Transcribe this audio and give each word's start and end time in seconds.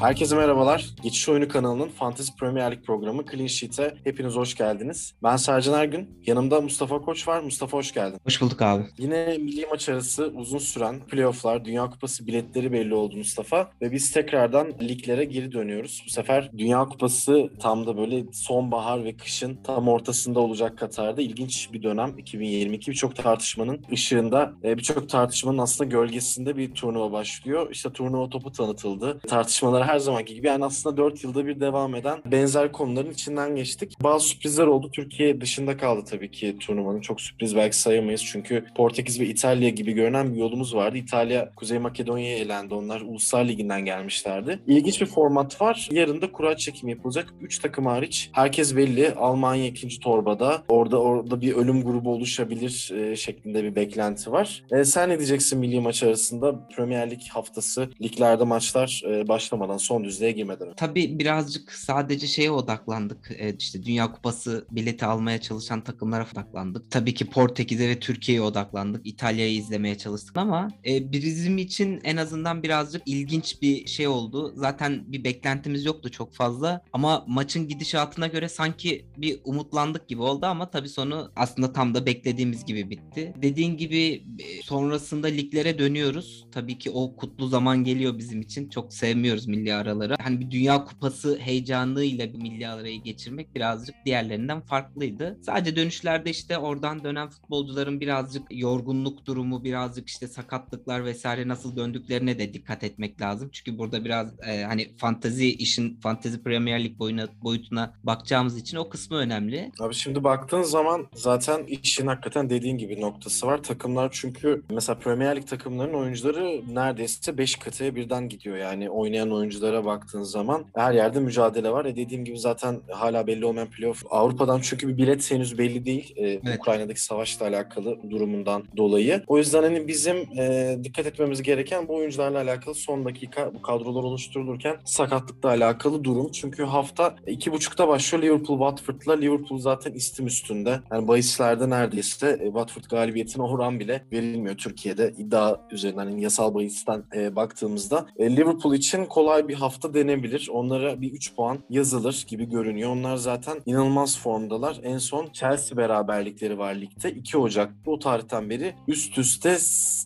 Herkese 0.00 0.36
merhabalar. 0.36 0.90
Geçiş 1.02 1.28
Oyunu 1.28 1.48
kanalının 1.48 1.88
Fantasy 1.88 2.32
Premier 2.40 2.72
Lig 2.72 2.84
programı 2.84 3.24
Clean 3.26 3.46
Sheet'e 3.46 3.94
hepiniz 4.04 4.36
hoş 4.36 4.54
geldiniz. 4.54 5.14
Ben 5.22 5.36
Sercan 5.36 5.80
Ergün. 5.80 6.22
Yanımda 6.26 6.60
Mustafa 6.60 7.00
Koç 7.00 7.28
var. 7.28 7.40
Mustafa 7.40 7.76
hoş 7.78 7.92
geldin. 7.92 8.18
Hoş 8.24 8.40
bulduk 8.40 8.62
abi. 8.62 8.84
Yine 8.98 9.38
milli 9.38 9.66
maç 9.66 9.88
arası 9.88 10.32
uzun 10.34 10.58
süren 10.58 11.00
playofflar, 11.00 11.64
Dünya 11.64 11.90
Kupası 11.90 12.26
biletleri 12.26 12.72
belli 12.72 12.94
oldu 12.94 13.16
Mustafa. 13.16 13.70
Ve 13.82 13.92
biz 13.92 14.12
tekrardan 14.12 14.72
liglere 14.82 15.24
geri 15.24 15.52
dönüyoruz. 15.52 16.02
Bu 16.06 16.10
sefer 16.10 16.50
Dünya 16.58 16.84
Kupası 16.84 17.50
tam 17.62 17.86
da 17.86 17.96
böyle 17.96 18.24
sonbahar 18.32 19.04
ve 19.04 19.16
kışın 19.16 19.58
tam 19.64 19.88
ortasında 19.88 20.40
olacak 20.40 20.78
Katar'da. 20.78 21.22
ilginç 21.22 21.72
bir 21.72 21.82
dönem 21.82 22.18
2022. 22.18 22.90
Birçok 22.90 23.16
tartışmanın 23.16 23.84
ışığında, 23.92 24.52
e, 24.64 24.78
birçok 24.78 25.08
tartışmanın 25.08 25.58
aslında 25.58 25.90
gölgesinde 25.90 26.56
bir 26.56 26.74
turnuva 26.74 27.12
başlıyor. 27.12 27.68
İşte 27.70 27.92
turnuva 27.92 28.28
topu 28.28 28.52
tanıtıldı. 28.52 29.20
Tartışmalar 29.28 29.89
her 29.90 29.98
zamanki 29.98 30.34
gibi 30.34 30.46
yani 30.46 30.64
aslında 30.64 30.96
4 30.96 31.24
yılda 31.24 31.46
bir 31.46 31.60
devam 31.60 31.94
eden 31.94 32.22
benzer 32.26 32.72
konuların 32.72 33.10
içinden 33.10 33.56
geçtik. 33.56 33.92
Bazı 34.02 34.28
sürprizler 34.28 34.66
oldu. 34.66 34.90
Türkiye 34.92 35.40
dışında 35.40 35.76
kaldı 35.76 36.04
tabii 36.10 36.30
ki 36.30 36.56
turnuvanın. 36.60 37.00
Çok 37.00 37.20
sürpriz 37.20 37.56
belki 37.56 37.76
sayamayız 37.76 38.24
çünkü 38.24 38.64
Portekiz 38.76 39.20
ve 39.20 39.26
İtalya 39.26 39.68
gibi 39.68 39.92
görünen 39.92 40.34
bir 40.34 40.38
yolumuz 40.38 40.74
vardı. 40.74 40.98
İtalya 40.98 41.50
Kuzey 41.56 41.78
Makedonya'ya 41.78 42.38
elendi. 42.38 42.74
Onlar 42.74 43.00
Uluslar 43.00 43.44
Ligi'nden 43.44 43.84
gelmişlerdi. 43.84 44.58
İlginç 44.66 45.00
bir 45.00 45.06
format 45.06 45.60
var. 45.60 45.88
Yarın 45.92 46.22
da 46.22 46.32
kura 46.32 46.56
çekimi 46.56 46.92
yapılacak. 46.92 47.34
3 47.40 47.58
takım 47.58 47.86
hariç. 47.86 48.30
Herkes 48.32 48.76
belli. 48.76 49.14
Almanya 49.14 49.66
ikinci 49.66 50.00
torbada. 50.00 50.62
Orada 50.68 51.00
orada 51.02 51.40
bir 51.40 51.54
ölüm 51.54 51.84
grubu 51.84 52.12
oluşabilir 52.12 52.92
e, 52.94 53.16
şeklinde 53.16 53.64
bir 53.64 53.76
beklenti 53.76 54.32
var. 54.32 54.64
E, 54.70 54.84
sen 54.84 55.08
ne 55.08 55.18
diyeceksin 55.18 55.58
milli 55.58 55.80
maç 55.80 56.02
arasında? 56.02 56.68
Premier 56.76 57.10
Lig 57.10 57.20
haftası 57.30 57.88
liglerde 58.02 58.44
maçlar 58.44 59.02
e, 59.08 59.28
başlamadan 59.28 59.79
son 59.80 60.04
düzlüğe 60.04 60.32
girmeden 60.32 60.66
önce. 60.66 60.76
Tabii 60.76 61.18
birazcık 61.18 61.72
sadece 61.72 62.26
şeye 62.26 62.50
odaklandık. 62.50 63.30
E, 63.38 63.56
işte 63.58 63.82
Dünya 63.82 64.12
Kupası 64.12 64.66
bileti 64.70 65.04
almaya 65.04 65.40
çalışan 65.40 65.84
takımlara 65.84 66.26
odaklandık. 66.32 66.90
Tabii 66.90 67.14
ki 67.14 67.26
Portekiz'e 67.26 67.88
ve 67.88 68.00
Türkiye'ye 68.00 68.42
odaklandık. 68.42 69.06
İtalya'yı 69.06 69.54
izlemeye 69.54 69.98
çalıştık 69.98 70.36
ama 70.36 70.68
e, 70.86 71.12
bizim 71.12 71.58
için 71.58 72.00
en 72.04 72.16
azından 72.16 72.62
birazcık 72.62 73.02
ilginç 73.06 73.62
bir 73.62 73.86
şey 73.86 74.08
oldu. 74.08 74.52
Zaten 74.56 75.04
bir 75.06 75.24
beklentimiz 75.24 75.84
yoktu 75.84 76.10
çok 76.10 76.34
fazla 76.34 76.82
ama 76.92 77.24
maçın 77.28 77.68
gidişatına 77.68 78.26
göre 78.26 78.48
sanki 78.48 79.06
bir 79.16 79.40
umutlandık 79.44 80.08
gibi 80.08 80.22
oldu 80.22 80.46
ama 80.46 80.70
tabii 80.70 80.88
sonu 80.88 81.32
aslında 81.36 81.72
tam 81.72 81.94
da 81.94 82.06
beklediğimiz 82.06 82.64
gibi 82.64 82.90
bitti. 82.90 83.34
Dediğin 83.42 83.76
gibi 83.76 84.24
e, 84.38 84.62
sonrasında 84.62 85.26
liglere 85.26 85.78
dönüyoruz. 85.78 86.46
Tabii 86.52 86.78
ki 86.78 86.90
o 86.90 87.16
kutlu 87.16 87.46
zaman 87.48 87.84
geliyor 87.84 88.18
bizim 88.18 88.40
için. 88.40 88.68
Çok 88.68 88.92
sevmiyoruz 88.92 89.46
milli 89.46 89.69
araları. 89.74 90.16
Hani 90.22 90.40
bir 90.40 90.50
Dünya 90.50 90.84
Kupası 90.84 91.38
heyecanıyla 91.38 92.32
bir 92.32 92.38
milli 92.38 92.68
arayı 92.68 93.02
geçirmek 93.02 93.54
birazcık 93.54 93.94
diğerlerinden 94.06 94.60
farklıydı. 94.60 95.38
Sadece 95.42 95.76
dönüşlerde 95.76 96.30
işte 96.30 96.58
oradan 96.58 97.04
dönen 97.04 97.28
futbolcuların 97.28 98.00
birazcık 98.00 98.42
yorgunluk 98.50 99.26
durumu, 99.26 99.64
birazcık 99.64 100.08
işte 100.08 100.28
sakatlıklar 100.28 101.04
vesaire 101.04 101.48
nasıl 101.48 101.76
döndüklerine 101.76 102.38
de 102.38 102.54
dikkat 102.54 102.84
etmek 102.84 103.20
lazım. 103.20 103.48
Çünkü 103.52 103.78
burada 103.78 104.04
biraz 104.04 104.40
e, 104.46 104.62
hani 104.62 104.96
fantazi 104.96 105.54
işin 105.54 106.00
fantazi 106.00 106.42
Premier 106.42 106.84
Lig 106.84 106.98
boyuna, 106.98 107.28
boyutuna 107.42 107.94
bakacağımız 108.04 108.56
için 108.56 108.76
o 108.76 108.88
kısmı 108.88 109.16
önemli. 109.16 109.72
Abi 109.80 109.94
şimdi 109.94 110.24
baktığın 110.24 110.62
zaman 110.62 111.06
zaten 111.14 111.64
işin 111.64 112.06
hakikaten 112.06 112.50
dediğin 112.50 112.78
gibi 112.78 113.00
noktası 113.00 113.46
var. 113.46 113.62
Takımlar 113.62 114.08
çünkü 114.12 114.62
mesela 114.70 114.98
Premier 114.98 115.36
Lig 115.36 115.46
takımlarının 115.46 115.94
oyuncuları 115.94 116.62
neredeyse 116.74 117.38
5 117.38 117.56
kıtaya 117.56 117.94
birden 117.94 118.28
gidiyor. 118.28 118.56
Yani 118.56 118.90
oynayan 118.90 119.30
oyunculara 119.60 119.84
baktığın 119.84 120.22
zaman 120.22 120.64
her 120.74 120.92
yerde 120.92 121.20
mücadele 121.20 121.70
var. 121.70 121.84
E 121.84 121.96
dediğim 121.96 122.24
gibi 122.24 122.38
zaten 122.38 122.80
hala 122.90 123.26
belli 123.26 123.44
olmayan 123.44 123.70
playoff. 123.70 124.02
Avrupa'dan 124.10 124.60
çünkü 124.60 124.88
bir 124.88 124.96
bilet 124.96 125.30
henüz 125.30 125.58
belli 125.58 125.84
değil. 125.84 126.12
E, 126.16 126.26
evet. 126.26 126.58
Ukrayna'daki 126.58 127.02
savaşla 127.02 127.46
alakalı 127.46 127.98
durumundan 128.10 128.64
dolayı. 128.76 129.22
O 129.26 129.38
yüzden 129.38 129.62
hani 129.62 129.88
bizim 129.88 130.16
e, 130.16 130.76
dikkat 130.84 131.06
etmemiz 131.06 131.42
gereken 131.42 131.88
bu 131.88 131.94
oyuncularla 131.94 132.38
alakalı 132.38 132.74
son 132.74 133.04
dakika 133.04 133.54
bu 133.54 133.62
kadrolar 133.62 134.02
oluşturulurken 134.02 134.76
sakatlıkla 134.84 135.48
alakalı 135.48 136.04
durum. 136.04 136.30
Çünkü 136.32 136.64
hafta 136.64 137.16
iki 137.26 137.52
buçukta 137.52 137.88
başlıyor 137.88 138.22
Liverpool 138.24 138.58
Watford'la. 138.58 139.12
Liverpool 139.12 139.58
zaten 139.58 139.92
istim 139.92 140.26
üstünde. 140.26 140.80
Yani 140.92 141.08
bahislerde 141.08 141.70
neredeyse 141.70 142.38
e, 142.40 142.44
Watford 142.44 142.84
galibiyetine 142.90 143.42
oran 143.42 143.80
bile 143.80 144.02
verilmiyor 144.12 144.56
Türkiye'de. 144.56 145.14
iddia 145.18 145.60
üzerinden 145.70 146.08
yani 146.08 146.22
yasal 146.22 146.54
bahisten 146.54 147.02
e, 147.16 147.36
baktığımızda. 147.36 148.06
E, 148.18 148.36
Liverpool 148.36 148.74
için 148.74 149.04
kolay 149.06 149.48
bir 149.48 149.49
hafta 149.54 149.94
denebilir. 149.94 150.48
Onlara 150.52 151.00
bir 151.00 151.12
3 151.12 151.34
puan 151.34 151.58
yazılır 151.70 152.24
gibi 152.28 152.44
görünüyor. 152.44 152.90
Onlar 152.90 153.16
zaten 153.16 153.62
inanılmaz 153.66 154.18
formdalar. 154.18 154.80
En 154.82 154.98
son 154.98 155.28
Chelsea 155.32 155.78
beraberlikleri 155.78 156.58
var 156.58 156.74
ligde. 156.74 157.10
2 157.10 157.38
Ocak 157.38 157.72
o 157.86 157.98
tarihten 157.98 158.50
beri 158.50 158.74
üst 158.88 159.18
üste 159.18 159.56